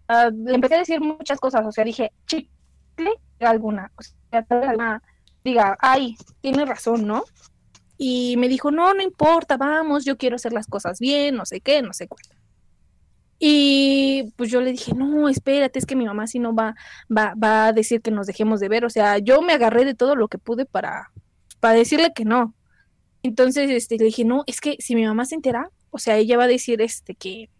[0.08, 5.02] Ah, le empecé a decir muchas cosas, o sea, dije, chicle alguna, o sea, alguna
[5.44, 7.24] diga, ay, tiene razón, ¿no?
[7.98, 11.60] Y me dijo, no, no importa, vamos, yo quiero hacer las cosas bien, no sé
[11.60, 12.31] qué, no sé cuánto.
[13.44, 16.76] Y pues yo le dije, no, espérate, es que mi mamá si no va,
[17.10, 18.84] va, va a decir que nos dejemos de ver.
[18.84, 21.10] O sea, yo me agarré de todo lo que pude para,
[21.58, 22.54] para decirle que no.
[23.24, 26.36] Entonces, este, le dije, no, es que si mi mamá se entera, o sea, ella
[26.36, 27.50] va a decir, este, que,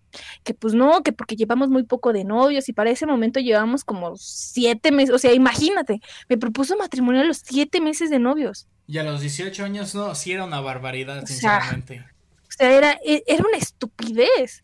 [0.44, 3.82] que pues no, que porque llevamos muy poco de novios y para ese momento llevamos
[3.82, 8.68] como siete meses, o sea, imagínate, me propuso matrimonio a los siete meses de novios.
[8.86, 12.06] Y a los 18 años no, sí era una barbaridad, sinceramente.
[12.42, 14.62] O sea, era, e, era una estupidez.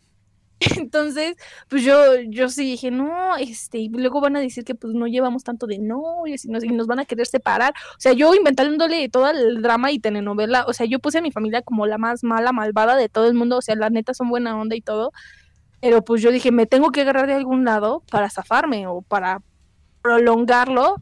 [0.77, 1.37] Entonces,
[1.69, 5.07] pues yo, yo sí dije, no, este, y luego van a decir que pues no
[5.07, 7.75] llevamos tanto de novios y nos, y nos van a querer separar.
[7.93, 11.31] O sea, yo inventándole todo el drama y telenovela, o sea, yo puse a mi
[11.31, 14.29] familia como la más mala, malvada de todo el mundo, o sea, la neta son
[14.31, 15.13] buena onda y todo,
[15.81, 19.43] pero pues yo dije, me tengo que agarrar de algún lado para zafarme o para
[20.03, 20.97] prolongarlo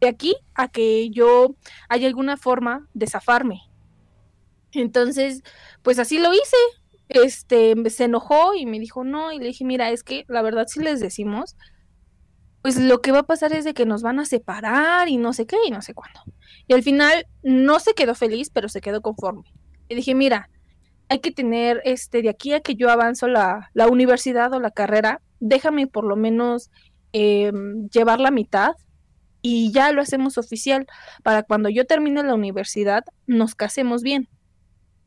[0.00, 1.54] de aquí a que yo
[1.88, 3.60] haya alguna forma de zafarme.
[4.72, 5.42] Entonces,
[5.82, 6.56] pues así lo hice,
[7.14, 10.66] este, se enojó y me dijo no, y le dije, mira, es que la verdad
[10.66, 11.56] si les decimos,
[12.62, 15.32] pues lo que va a pasar es de que nos van a separar y no
[15.32, 16.20] sé qué y no sé cuándo.
[16.68, 19.42] Y al final no se quedó feliz, pero se quedó conforme.
[19.88, 20.48] Y dije, mira,
[21.08, 24.70] hay que tener, este, de aquí a que yo avanzo la, la universidad o la
[24.70, 26.70] carrera, déjame por lo menos
[27.12, 28.72] em, llevar la mitad
[29.42, 30.86] y ya lo hacemos oficial
[31.24, 34.28] para cuando yo termine la universidad nos casemos bien.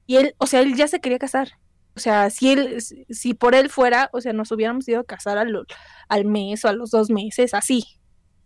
[0.07, 1.53] Y él, o sea, él ya se quería casar.
[1.95, 5.37] O sea, si él, si por él fuera, o sea, nos hubiéramos ido a casar
[5.37, 5.65] al,
[6.09, 7.85] al mes o a los dos meses, así,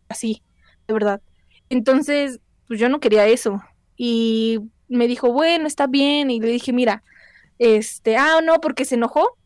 [0.07, 0.43] así,
[0.87, 1.21] de verdad.
[1.69, 3.61] Entonces, pues yo no quería eso.
[3.97, 6.29] Y me dijo, bueno, está bien.
[6.29, 7.03] Y le dije, mira,
[7.57, 9.37] este, ah, no, porque se enojó.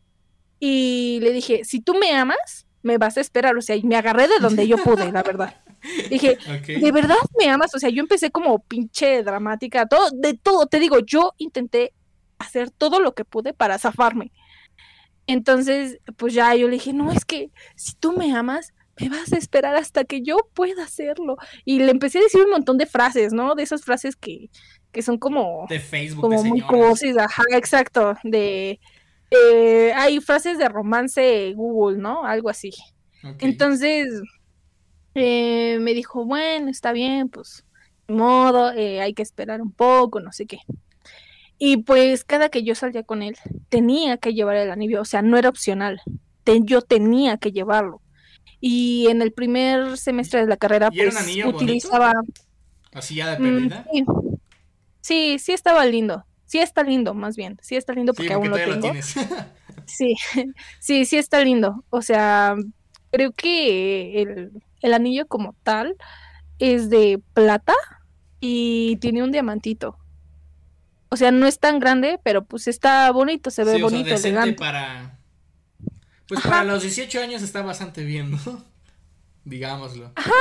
[0.60, 3.56] Y le dije, si tú me amas, me vas a esperar.
[3.56, 5.60] O sea, y me agarré de donde yo pude, la verdad.
[6.10, 7.74] Dije, ¿de verdad me amas?
[7.74, 11.92] O sea, yo empecé como pinche dramática, todo, de todo, te digo, yo intenté
[12.38, 14.32] hacer todo lo que pude para zafarme.
[15.26, 19.32] Entonces, pues ya yo le dije, no, es que si tú me amas, me vas
[19.32, 21.36] a esperar hasta que yo pueda hacerlo.
[21.64, 23.54] Y le empecé a decir un montón de frases, ¿no?
[23.54, 24.50] De esas frases que,
[24.92, 25.66] que son como...
[25.68, 26.22] De Facebook.
[26.22, 28.14] Como de muy cosis, ajá, exacto.
[28.22, 28.78] De...
[29.96, 32.24] hay frases de romance Google, ¿no?
[32.24, 32.70] Algo así.
[33.40, 34.06] Entonces,
[35.14, 37.64] eh, me dijo, bueno, está bien, pues,
[38.06, 40.58] de modo, eh, hay que esperar un poco, no sé qué.
[41.66, 43.38] Y pues cada que yo salía con él,
[43.70, 46.02] tenía que llevar el anillo, o sea, no era opcional,
[46.44, 48.02] yo tenía que llevarlo.
[48.60, 52.12] Y en el primer semestre de la carrera, pues utilizaba...
[52.92, 53.86] ¿Así ya de perdida?
[55.00, 55.38] sí.
[55.38, 56.26] sí, estaba lindo.
[56.44, 57.58] Sí está lindo, más bien.
[57.62, 58.92] Sí está lindo porque, aún lo tengo.
[59.86, 60.14] sí,
[60.80, 61.82] sí, sí está lindo.
[61.88, 62.56] O sea,
[63.10, 65.96] creo que el, el anillo como tal
[66.58, 67.74] es de plata
[68.38, 69.96] y tiene un diamantito.
[71.14, 74.54] O sea, no es tan grande, pero pues está bonito, se ve bonito, elegante.
[74.54, 75.16] para
[76.26, 78.38] pues para los 18 años está bastante bien, ¿no?
[79.44, 80.10] Digámoslo.
[80.16, 80.32] Ajá.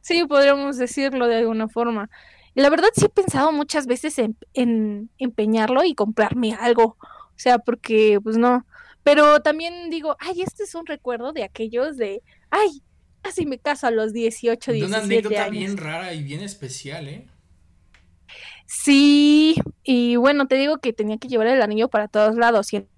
[0.00, 2.10] Sí, podríamos decirlo de alguna forma.
[2.56, 6.96] Y la verdad sí he pensado muchas veces en, en empeñarlo y comprarme algo.
[7.00, 8.66] O sea, porque pues no.
[9.04, 12.82] Pero también digo, ay, este es un recuerdo de aquellos de, ay,
[13.22, 17.28] casi me caso a los 18, 17 Una anécdota bien rara y bien especial, ¿eh?
[18.66, 22.76] Sí, y bueno, te digo que tenía que llevar el anillo para todos lados y
[22.76, 22.88] en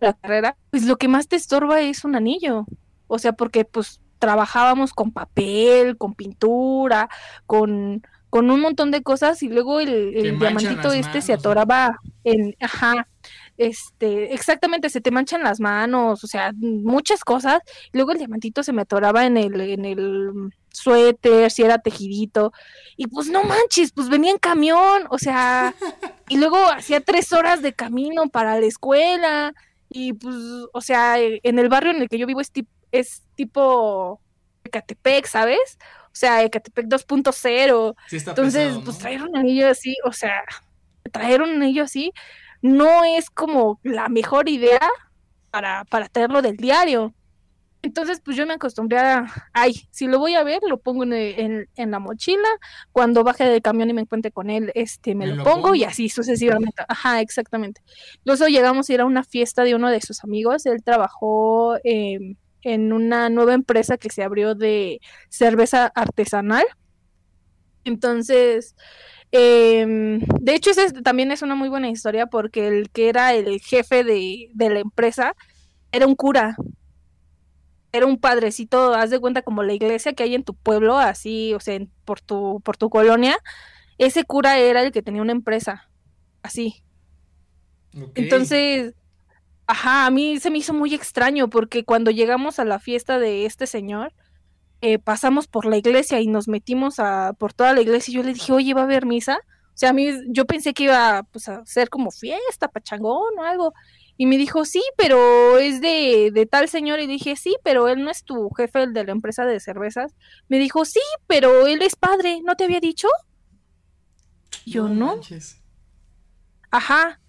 [0.00, 2.66] la carrera, pues lo que más te estorba es un anillo.
[3.06, 7.08] O sea, porque pues trabajábamos con papel, con pintura,
[7.46, 13.08] con, con un montón de cosas y luego el, diamantito este se atoraba en, ajá,
[13.56, 17.60] este, exactamente, se te manchan las manos, o sea, muchas cosas.
[17.92, 20.30] luego el diamantito se me atoraba en el, en el
[20.72, 22.52] suéter, si era tejidito.
[22.96, 25.74] Y pues no manches, pues venía en camión, o sea,
[26.28, 29.54] y luego hacía tres horas de camino para la escuela.
[29.90, 30.34] Y pues,
[30.72, 34.20] o sea, en el barrio en el que yo vivo es, tipo, es tipo
[34.64, 35.78] Ecatepec, ¿sabes?
[36.06, 37.94] O sea, Ecatepec 2.0.
[38.10, 40.44] Entonces, pues traer un anillo así, o sea,
[41.10, 42.12] traer un anillo así
[42.62, 44.80] no es como la mejor idea
[45.50, 47.14] para, para traerlo del diario.
[47.82, 51.68] Entonces, pues yo me acostumbré a, ay, si lo voy a ver, lo pongo en,
[51.74, 52.48] en, la mochila,
[52.90, 56.08] cuando baje del camión y me encuentre con él, este, me, lo, pongo, y así
[56.08, 56.82] sucesivamente.
[56.88, 57.80] Ajá, exactamente.
[58.24, 62.34] Luego llegamos a ir a una fiesta de uno de sus amigos, él trabajó em,
[62.62, 66.64] en una nueva empresa que se abrió de cerveza artesanal.
[67.84, 68.74] Entonces,
[69.30, 73.60] eh, de hecho, esa también es una muy buena historia porque el que era el
[73.60, 75.34] jefe de, la empresa
[75.92, 76.56] era un cura.
[77.98, 81.52] Era un padrecito, haz de cuenta como la iglesia que hay en tu pueblo, así,
[81.54, 83.36] o sea, por tu, por tu colonia.
[83.98, 85.90] Ese cura era el que tenía una empresa,
[86.42, 86.82] así.
[88.14, 88.94] Entonces,
[89.66, 93.44] ajá, a mí se me hizo muy extraño porque cuando llegamos a la fiesta de
[93.44, 94.12] este señor,
[94.80, 98.22] eh, pasamos por la iglesia y nos metimos a, por toda la iglesia y yo
[98.22, 99.40] le dije, oye, ¿va a haber misa?
[99.68, 103.42] O sea, a mí yo pensé que iba pues, a ser como fiesta, pachangón o
[103.42, 103.74] algo.
[104.18, 107.00] Y me dijo, sí, pero es de, de tal señor.
[107.00, 110.14] Y dije, sí, pero él no es tu jefe el de la empresa de cervezas.
[110.48, 113.08] Me dijo, sí, pero él es padre, ¿no te había dicho?
[114.68, 115.20] yo no.
[116.70, 117.20] Ajá.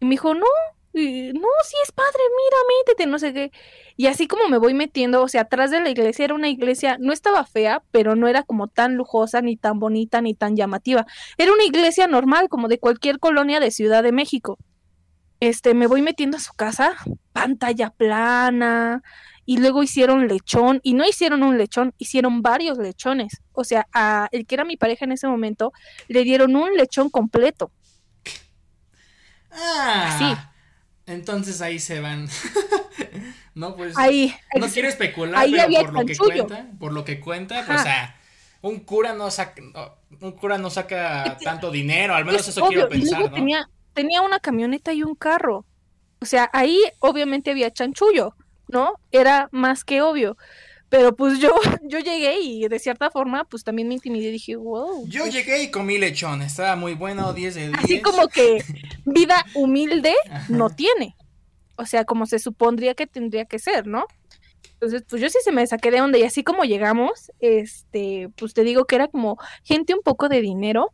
[0.00, 0.46] Y me dijo, no,
[0.94, 3.52] no, sí es padre, mira, métete, no sé qué.
[3.96, 6.96] Y así como me voy metiendo, o sea, atrás de la iglesia era una iglesia,
[6.98, 11.06] no estaba fea, pero no era como tan lujosa, ni tan bonita, ni tan llamativa.
[11.38, 14.58] Era una iglesia normal, como de cualquier colonia de Ciudad de México.
[15.42, 16.94] Este, me voy metiendo a su casa,
[17.32, 19.02] pantalla plana,
[19.44, 23.42] y luego hicieron lechón, y no hicieron un lechón, hicieron varios lechones.
[23.52, 25.72] O sea, a el que era mi pareja en ese momento,
[26.08, 27.72] le dieron un lechón completo.
[29.50, 30.16] Ah.
[30.18, 30.52] Sí
[31.06, 32.28] entonces ahí se van.
[33.54, 33.96] no, pues.
[33.96, 38.16] Ahí, no quiero especular, pero por lo que cuenta, por lo que cuenta, o sea,
[38.60, 39.62] un cura no saca,
[40.20, 43.32] un cura no saca tanto dinero, al menos eso quiero pensar, ¿no?
[43.32, 45.64] Tenía, tenía una camioneta y un carro.
[46.20, 48.34] O sea, ahí obviamente había chanchullo,
[48.68, 48.94] ¿no?
[49.10, 50.36] Era más que obvio.
[50.88, 51.54] Pero pues yo,
[51.88, 55.06] yo llegué y de cierta forma, pues también me intimidé y dije, wow.
[55.08, 57.78] Yo pues llegué y comí lechón, estaba muy bueno, 10 de 10.
[57.78, 58.62] Así como que
[59.04, 60.14] vida humilde
[60.48, 61.16] no tiene.
[61.76, 64.04] O sea, como se supondría que tendría que ser, ¿no?
[64.74, 68.52] Entonces, pues yo sí se me saqué de onda y así como llegamos, este, pues
[68.52, 70.92] te digo que era como gente un poco de dinero,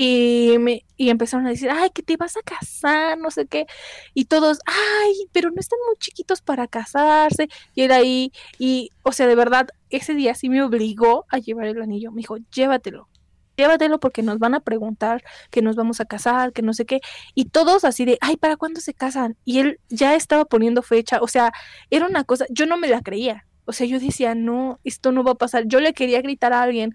[0.00, 3.66] y, me, y empezaron a decir, ay, que te vas a casar, no sé qué.
[4.14, 7.48] Y todos, ay, pero no están muy chiquitos para casarse.
[7.74, 11.66] Y era ahí, y, o sea, de verdad, ese día sí me obligó a llevar
[11.66, 12.12] el anillo.
[12.12, 13.08] Me dijo, llévatelo,
[13.56, 17.00] llévatelo porque nos van a preguntar que nos vamos a casar, que no sé qué.
[17.34, 19.36] Y todos así de, ay, ¿para cuándo se casan?
[19.44, 21.18] Y él ya estaba poniendo fecha.
[21.20, 21.52] O sea,
[21.90, 23.46] era una cosa, yo no me la creía.
[23.64, 25.64] O sea, yo decía, no, esto no va a pasar.
[25.66, 26.92] Yo le quería gritar a alguien,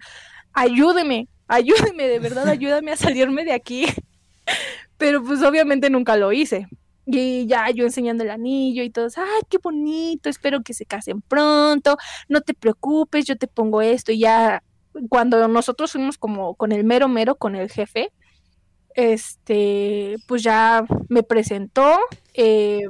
[0.54, 3.86] ayúdeme, ayúdeme, de verdad, ayúdame a salirme de aquí.
[4.98, 6.68] Pero pues obviamente nunca lo hice.
[7.06, 11.20] Y ya yo enseñando el anillo y todos, ay, qué bonito, espero que se casen
[11.20, 14.12] pronto, no te preocupes, yo te pongo esto.
[14.12, 14.62] Y ya
[15.08, 18.10] cuando nosotros fuimos como con el mero mero, con el jefe,
[18.94, 21.98] este, pues ya me presentó,
[22.32, 22.82] eh,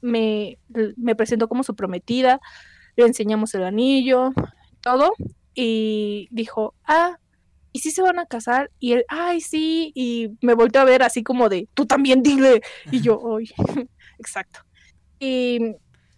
[0.00, 0.58] me,
[0.96, 2.40] me presentó como su prometida,
[2.96, 4.32] le enseñamos el anillo,
[4.80, 5.12] todo,
[5.54, 7.18] y dijo, ah,
[7.72, 8.70] ¿y si se van a casar?
[8.78, 12.62] Y él, ay, sí, y me volteó a ver así como de, tú también dile.
[12.90, 13.50] Y yo, hoy,
[14.18, 14.60] exacto.
[15.18, 15.76] Y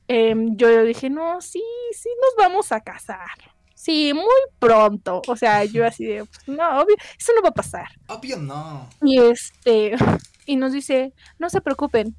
[0.08, 1.62] em, yo dije, no, sí,
[1.92, 3.54] sí, nos vamos a casar.
[3.74, 4.24] Sí, muy
[4.58, 5.20] pronto.
[5.28, 7.88] O sea, yo así de, pues, no, obvio, eso no va a pasar.
[8.08, 8.88] Obvio no.
[9.02, 9.94] Y este,
[10.46, 12.16] y nos dice, no se preocupen,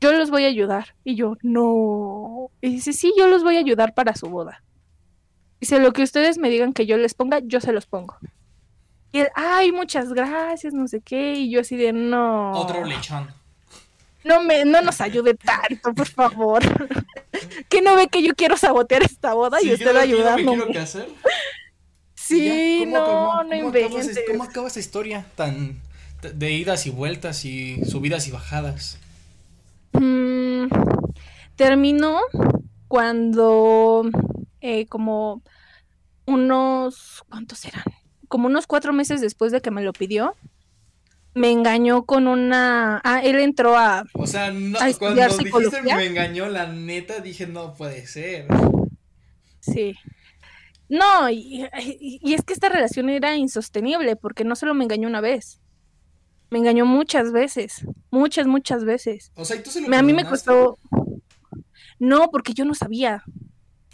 [0.00, 0.94] yo los voy a ayudar.
[1.04, 2.50] Y yo, no.
[2.60, 4.62] Y dice, sí, yo los voy a ayudar para su boda.
[5.60, 8.16] Dice, lo que ustedes me digan que yo les ponga, yo se los pongo.
[9.12, 11.34] Y él, ay, muchas gracias, no sé qué.
[11.34, 12.52] Y yo así de, no.
[12.52, 13.32] Otro lechón.
[14.24, 16.62] No, me, no nos ayude tanto, por favor.
[17.68, 20.66] que no ve que yo quiero sabotear esta boda y usted ayudando.
[20.66, 21.08] Quiero hacer?
[22.14, 24.20] Sí, no, no inventes.
[24.26, 25.80] ¿Cómo acaba esa historia tan
[26.20, 28.98] de idas y vueltas y subidas y bajadas?
[29.92, 30.66] Mm,
[31.56, 32.20] terminó
[32.86, 34.04] cuando
[34.60, 35.42] eh, como
[36.26, 37.84] unos, ¿cuántos eran?
[38.28, 40.34] Como unos cuatro meses después de que me lo pidió,
[41.34, 43.00] me engañó con una...
[43.04, 44.04] Ah, él entró a...
[44.12, 48.46] O sea, no, cuando dijiste me engañó, la neta dije, no puede ser.
[49.60, 49.94] Sí.
[50.88, 51.68] No, y,
[52.22, 55.60] es que esta relación era insostenible porque no solo me engañó una vez.
[56.50, 57.86] Me engañó muchas veces.
[58.10, 59.32] Muchas, muchas veces.
[59.34, 60.78] O sea, ¿y tú se lo A mí me costó...
[61.98, 63.22] No, porque yo no sabía.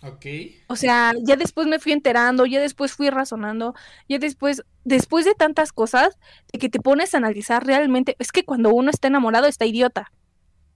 [0.06, 0.26] Ok.
[0.68, 3.74] O sea, ya después me fui enterando, ya después fui razonando,
[4.08, 6.18] ya después, después de tantas cosas,
[6.52, 10.12] de que te pones a analizar realmente, es que cuando uno está enamorado está idiota.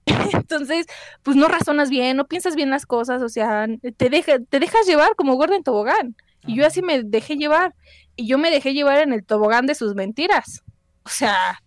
[0.33, 0.87] Entonces,
[1.21, 4.87] pues no razonas bien, no piensas bien las cosas, o sea, te, deja, te dejas
[4.87, 6.15] llevar como gordo en tobogán.
[6.47, 7.75] Y yo así me dejé llevar.
[8.15, 10.63] Y yo me dejé llevar en el tobogán de sus mentiras.
[11.03, 11.61] O sea,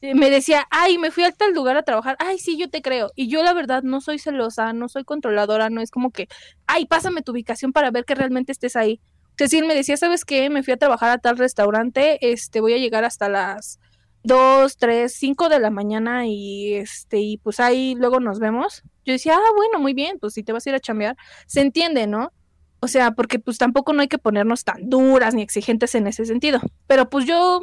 [0.00, 3.10] me decía, ay, me fui a tal lugar a trabajar, ay, sí, yo te creo.
[3.14, 6.28] Y yo la verdad no soy celosa, no soy controladora, no es como que,
[6.66, 9.00] ay, pásame tu ubicación para ver que realmente estés ahí.
[9.36, 10.50] Cecil me decía, ¿sabes qué?
[10.50, 13.78] Me fui a trabajar a tal restaurante, este, voy a llegar hasta las
[14.24, 18.82] 2, 3, 5 de la mañana y este, y pues ahí luego nos vemos.
[19.04, 21.60] Yo decía, ah, bueno, muy bien, pues si te vas a ir a chambear, se
[21.60, 22.32] entiende, ¿no?
[22.80, 26.24] O sea, porque pues tampoco no hay que ponernos tan duras ni exigentes en ese
[26.26, 26.60] sentido.
[26.86, 27.62] Pero pues yo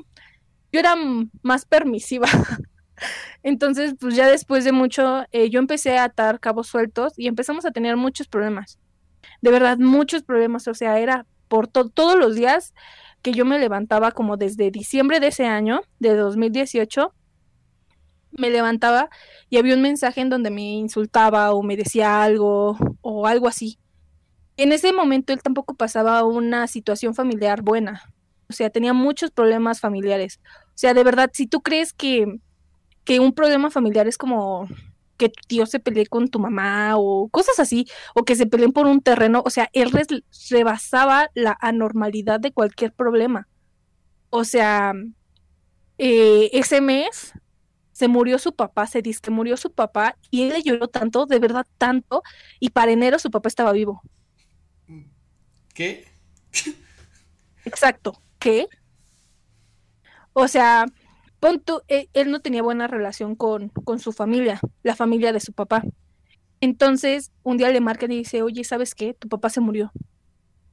[0.75, 0.95] yo era
[1.41, 2.27] más permisiva.
[3.43, 7.65] Entonces, pues ya después de mucho, eh, yo empecé a atar cabos sueltos y empezamos
[7.65, 8.77] a tener muchos problemas.
[9.41, 10.67] De verdad, muchos problemas.
[10.67, 12.73] O sea, era por todos los días
[13.21, 17.13] que yo me levantaba como desde diciembre de ese año, de 2018,
[18.31, 19.09] me levantaba
[19.49, 23.79] y había un mensaje en donde me insultaba o me decía algo o algo así.
[24.57, 28.13] En ese momento él tampoco pasaba una situación familiar buena.
[28.49, 30.39] O sea, tenía muchos problemas familiares.
[30.75, 32.39] O sea, de verdad, si tú crees que,
[33.05, 34.67] que un problema familiar es como
[35.17, 38.73] que tu tío se pelee con tu mamá o cosas así, o que se peleen
[38.73, 39.91] por un terreno, o sea, él
[40.49, 43.47] rebasaba la anormalidad de cualquier problema.
[44.29, 44.93] O sea,
[45.97, 47.33] eh, ese mes
[47.93, 51.25] se murió su papá, se dice que murió su papá y él le lloró tanto,
[51.25, 52.21] de verdad tanto,
[52.59, 54.01] y para enero su papá estaba vivo.
[55.73, 56.05] ¿Qué?
[57.65, 58.67] Exacto, ¿qué?
[60.37, 60.85] O sea,
[61.87, 65.83] e, él, no tenía buena relación con, con su familia, la familia de su papá.
[66.59, 69.13] Entonces, un día le marcan y dice, oye, ¿sabes qué?
[69.13, 69.93] Tu papá se murió.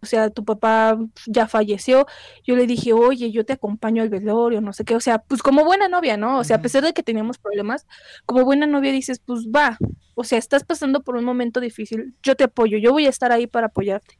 [0.03, 2.07] o sea, tu papá ya falleció.
[2.45, 5.43] Yo le dije, oye, yo te acompaño al velorio, no sé qué, o sea, pues
[5.43, 6.39] como buena novia, ¿no?
[6.39, 7.87] O sea, a pesar de que teníamos problemas,
[8.27, 9.79] como buena novia dices, pues va,
[10.17, 13.31] o sea, estás pasando por un momento difícil, yo te apoyo, yo voy a estar
[13.31, 14.19] ahí para apoyarte.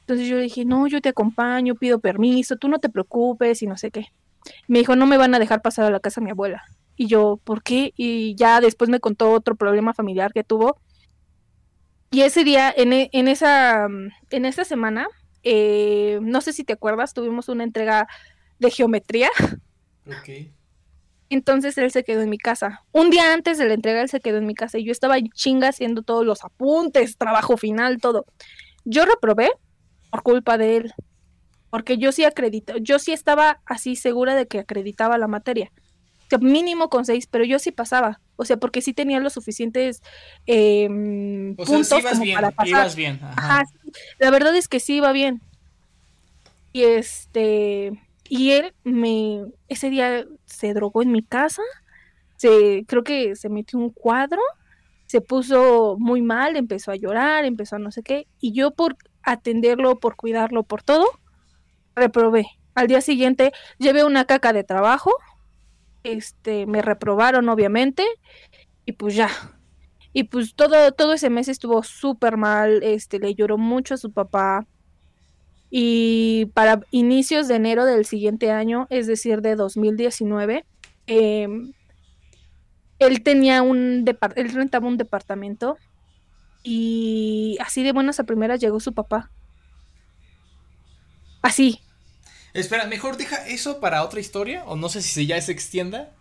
[0.00, 3.66] Entonces yo le dije, no, yo te acompaño, pido permiso, tú no te preocupes y
[3.66, 4.12] no sé qué.
[4.68, 6.62] Me dijo, no me van a dejar pasar a la casa de mi abuela.
[6.96, 7.92] Y yo, ¿por qué?
[7.96, 10.80] Y ya después me contó otro problema familiar que tuvo
[12.10, 13.88] y ese día, en, e, en esa,
[14.30, 15.08] en esta semana,
[15.42, 18.08] eh, no sé si te acuerdas, tuvimos una entrega
[18.58, 19.28] de geometría.
[20.06, 20.50] Ok.
[21.28, 22.84] Entonces él se quedó en mi casa.
[22.92, 25.16] Un día antes de la entrega, él se quedó en mi casa y yo estaba
[25.34, 28.24] chinga haciendo todos los apuntes, trabajo final, todo.
[28.84, 29.50] Yo reprobé
[30.10, 30.94] por culpa de él,
[31.70, 35.72] porque yo sí acredito, yo sí estaba así segura de que acreditaba la materia
[36.40, 38.20] mínimo con seis, pero yo sí pasaba.
[38.36, 40.02] O sea, porque sí tenía los suficientes
[40.46, 40.88] eh,
[41.56, 42.94] puntos como para pasar.
[42.94, 43.20] bien.
[44.18, 45.40] la verdad es que sí iba bien.
[46.72, 47.92] Y este,
[48.28, 51.62] y él me, ese día se drogó en mi casa.
[52.36, 54.42] Se, creo que se metió un cuadro,
[55.06, 58.26] se puso muy mal, empezó a llorar, empezó a no sé qué.
[58.40, 61.06] Y yo por atenderlo, por cuidarlo, por todo,
[61.96, 62.46] reprobé.
[62.74, 65.12] Al día siguiente llevé una caca de trabajo
[66.06, 68.04] este, me reprobaron obviamente
[68.84, 69.28] y pues ya.
[70.12, 74.12] Y pues todo, todo ese mes estuvo súper mal, este, le lloró mucho a su
[74.12, 74.66] papá.
[75.68, 80.64] Y para inicios de enero del siguiente año, es decir, de 2019,
[81.06, 81.72] em,
[82.98, 84.04] él tenía un
[84.36, 85.76] él rentaba un departamento
[86.62, 89.30] y así de buenas a primeras llegó su papá.
[91.42, 91.80] Así,
[92.56, 96.12] Espera, mejor deja eso para otra historia, o no sé si ya se extienda.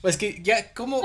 [0.00, 1.02] Pues que ya, ¿cómo?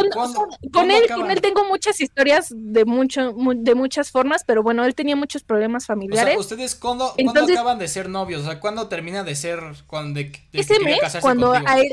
[0.71, 4.95] con él, con él tengo muchas historias de mucho, de muchas formas, pero bueno, él
[4.95, 6.38] tenía muchos problemas familiares.
[6.38, 8.43] ¿ustedes cuándo, acaban de ser novios?
[8.43, 11.89] O sea, ¿cuándo termina de ser, cuando de, ese mes, cuando a él,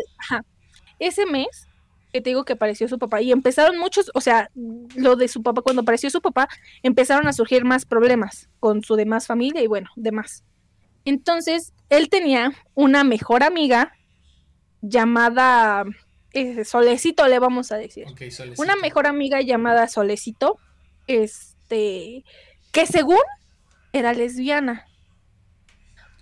[1.00, 1.66] ese mes,
[2.12, 5.42] que te digo que apareció su papá, y empezaron muchos, o sea, lo de su
[5.42, 6.48] papá, cuando apareció su papá,
[6.84, 10.44] empezaron a surgir más problemas con su demás familia y bueno, demás.
[11.04, 13.92] Entonces, él tenía una mejor amiga
[14.80, 15.84] llamada
[16.32, 18.06] eh, Solecito, le vamos a decir.
[18.56, 20.58] una mejor amiga llamada Solecito,
[21.06, 22.24] este,
[22.72, 23.20] que según
[23.92, 24.86] era lesbiana.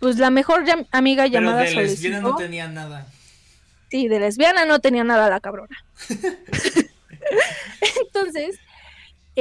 [0.00, 3.06] Pues la mejor amiga llamada Pero de lesbiana no tenía nada.
[3.90, 5.76] Sí, de lesbiana no tenía nada la cabrona.
[8.06, 8.58] Entonces,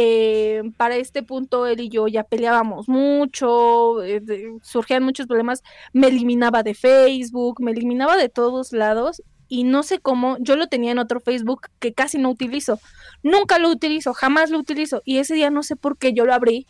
[0.02, 4.22] eh, para este punto él y yo ya peleábamos mucho, eh,
[4.62, 10.00] surgían muchos problemas, me eliminaba de Facebook, me eliminaba de todos lados y no sé
[10.00, 12.80] cómo, yo lo tenía en otro Facebook que casi no utilizo,
[13.24, 15.02] nunca lo utilizo, jamás lo utilizo.
[15.04, 16.66] Y ese día no sé por qué yo lo abrí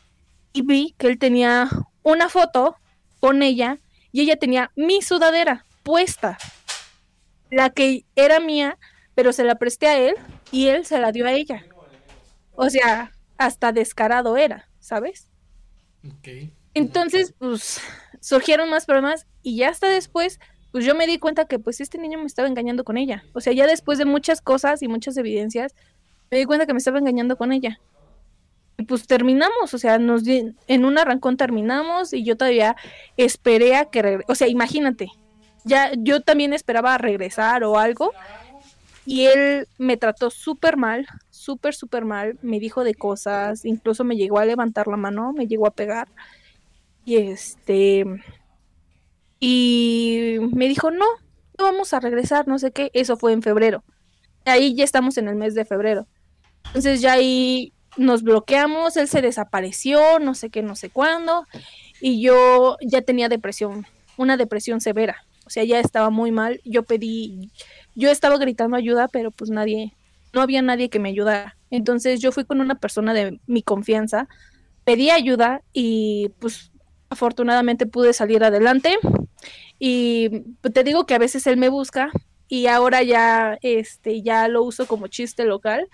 [0.51, 1.69] y vi que él tenía
[2.01, 2.77] una foto
[3.19, 3.77] con ella
[4.11, 6.39] y ella tenía mi sudadera puesta,
[7.51, 8.79] la que era mía,
[9.13, 10.15] pero se la presté a él
[10.51, 11.63] y él se la dio a ella.
[12.55, 15.27] O sea, hasta descarado era, ¿sabes?
[16.73, 17.81] Entonces, pues,
[18.19, 20.39] surgieron más problemas y ya hasta después,
[20.71, 23.23] pues yo me di cuenta que pues este niño me estaba engañando con ella.
[23.33, 25.73] O sea, ya después de muchas cosas y muchas evidencias,
[26.29, 27.79] me di cuenta que me estaba engañando con ella.
[28.77, 32.75] Y pues terminamos, o sea, nos en un arrancón terminamos y yo todavía
[33.15, 35.09] esperé a que, o sea, imagínate,
[35.63, 38.13] ya yo también esperaba regresar o algo
[39.09, 42.37] y él me trató súper mal, súper, súper mal.
[42.43, 46.07] Me dijo de cosas, incluso me llegó a levantar la mano, me llegó a pegar.
[47.05, 48.05] Y este.
[49.39, 51.07] Y me dijo, no,
[51.57, 52.91] no vamos a regresar, no sé qué.
[52.93, 53.83] Eso fue en febrero.
[54.45, 56.05] Ahí ya estamos en el mes de febrero.
[56.67, 61.47] Entonces ya ahí nos bloqueamos, él se desapareció, no sé qué, no sé cuándo.
[61.99, 63.87] Y yo ya tenía depresión,
[64.17, 65.25] una depresión severa.
[65.47, 66.61] O sea, ya estaba muy mal.
[66.63, 67.49] Yo pedí
[67.99, 69.93] yo estaba gritando ayuda, pero pues nadie,
[70.33, 71.57] no había nadie que me ayudara.
[71.69, 74.27] Entonces yo fui con una persona de mi confianza,
[74.85, 76.71] pedí ayuda y pues
[77.09, 78.97] afortunadamente pude salir adelante.
[79.79, 80.43] Y
[80.73, 82.09] te digo que a veces él me busca
[82.47, 85.87] y ahora ya, este, ya lo uso como chiste local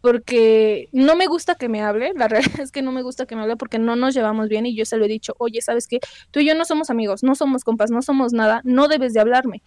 [0.00, 3.36] porque no me gusta que me hable, la realidad es que no me gusta que
[3.36, 5.86] me hable porque no nos llevamos bien y yo se lo he dicho, oye, ¿sabes
[5.86, 6.00] qué?
[6.32, 9.20] Tú y yo no somos amigos, no somos compas, no somos nada, no debes de
[9.20, 9.62] hablarme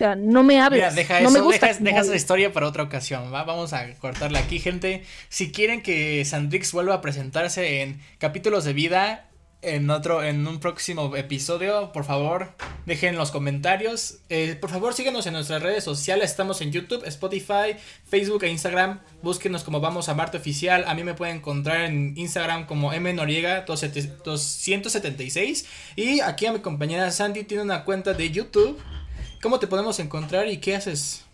[0.00, 0.94] sea, no me hables.
[0.94, 3.44] deja no me gusta deja, esa historia para otra ocasión, ¿va?
[3.44, 5.04] Vamos a cortarla aquí, gente.
[5.28, 9.30] Si quieren que Sandrix vuelva a presentarse en capítulos de vida,
[9.62, 11.92] en otro, en un próximo episodio.
[11.92, 12.52] Por favor,
[12.86, 14.20] dejen los comentarios.
[14.28, 16.30] Eh, por favor, síguenos en nuestras redes sociales.
[16.30, 17.76] Estamos en YouTube, Spotify,
[18.08, 19.00] Facebook e Instagram.
[19.22, 20.84] Búsquenos como Vamos a Marte Oficial.
[20.86, 25.66] A mí me pueden encontrar en Instagram como mnoriega 276.
[25.96, 28.78] Y aquí a mi compañera Sandy tiene una cuenta de YouTube.
[29.42, 31.24] ¿Cómo te podemos encontrar y qué haces?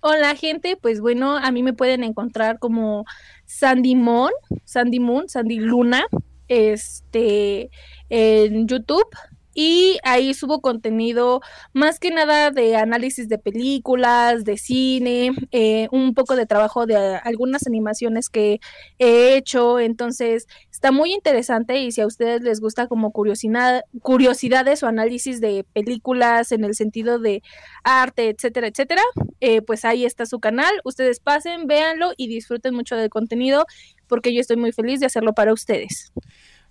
[0.00, 3.04] Hola gente, pues bueno, a mí me pueden encontrar como
[3.44, 4.32] Sandy Moon,
[4.64, 6.04] Sandy Moon, Sandy Luna,
[6.48, 7.70] este,
[8.08, 9.08] en YouTube
[9.56, 11.40] y ahí subo contenido
[11.72, 16.94] más que nada de análisis de películas, de cine, eh, un poco de trabajo de
[16.96, 18.60] algunas animaciones que
[18.98, 24.82] he hecho, entonces está muy interesante y si a ustedes les gusta como curiosidad, curiosidades
[24.82, 27.42] o análisis de películas en el sentido de
[27.82, 29.02] arte, etcétera, etcétera,
[29.40, 33.64] eh, pues ahí está su canal, ustedes pasen, véanlo y disfruten mucho del contenido
[34.06, 36.12] porque yo estoy muy feliz de hacerlo para ustedes.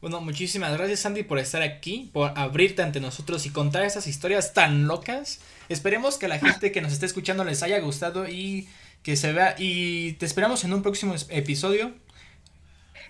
[0.05, 4.53] Bueno, muchísimas gracias Sandy por estar aquí, por abrirte ante nosotros y contar esas historias
[4.53, 5.39] tan locas.
[5.67, 8.67] Esperemos que a la gente que nos esté escuchando les haya gustado y
[9.01, 11.91] que se vea y te esperamos en un próximo episodio.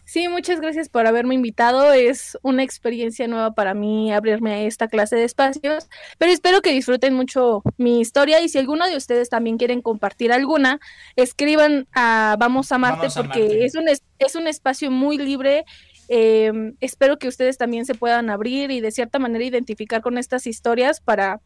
[0.06, 1.92] Sí, muchas gracias por haberme invitado.
[1.92, 6.72] Es una experiencia nueva para mí abrirme a esta clase de espacios, pero espero que
[6.72, 10.80] disfruten mucho mi historia y si alguno de ustedes también quieren compartir alguna,
[11.18, 15.66] escriban a Vamos a Marte porque Es, un, es un espacio muy libre
[16.08, 20.48] eh, espero que ustedes también se puedan abrir y de cierta manera identificar con estas
[20.48, 21.42] historias para,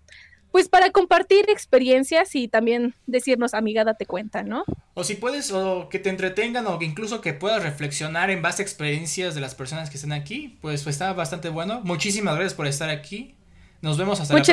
[0.51, 4.63] pues para compartir experiencias y también decirnos, amiga, date cuenta, ¿no?
[4.93, 8.61] O si puedes, o que te entretengan, o que incluso que puedas reflexionar en base
[8.61, 11.81] a experiencias de las personas que están aquí, pues, pues está bastante bueno.
[11.83, 13.35] Muchísimas gracias por estar aquí.
[13.81, 14.43] Nos vemos hasta la próxima.